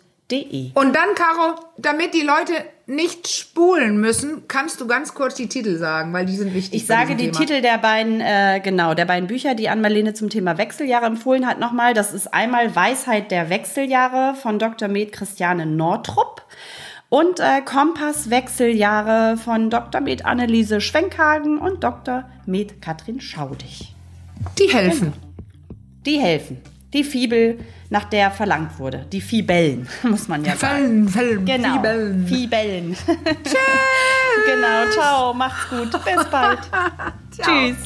[0.75, 2.55] Und dann, Caro, damit die Leute
[2.87, 6.81] nicht spulen müssen, kannst du ganz kurz die Titel sagen, weil die sind wichtig.
[6.81, 7.39] Ich sage die Thema.
[7.39, 11.61] Titel der beiden, äh, genau, der beiden Bücher, die Ann-Marlene zum Thema Wechseljahre empfohlen hat,
[11.61, 11.95] nochmal.
[11.95, 14.89] Das ist einmal Weisheit der Wechseljahre von Dr.
[14.89, 16.43] Med Christiane Nortrup
[17.15, 20.01] und äh, Kompass Wechseljahre von Dr.
[20.01, 22.25] Med Anneliese Schwenkhagen und Dr.
[22.45, 23.95] Med Katrin Schaudig.
[24.59, 25.13] Die helfen.
[26.05, 26.61] Die helfen.
[26.93, 29.07] Die Fibel, nach der verlangt wurde.
[29.13, 31.09] Die Fibellen, muss man ja sagen.
[31.09, 31.75] Fällen, Fällen, Genau.
[31.75, 32.27] Fibeln.
[32.27, 32.97] Fibellen.
[33.07, 35.93] genau, ciao, macht's gut.
[35.93, 36.59] Bis bald.
[37.31, 37.77] Tschüss.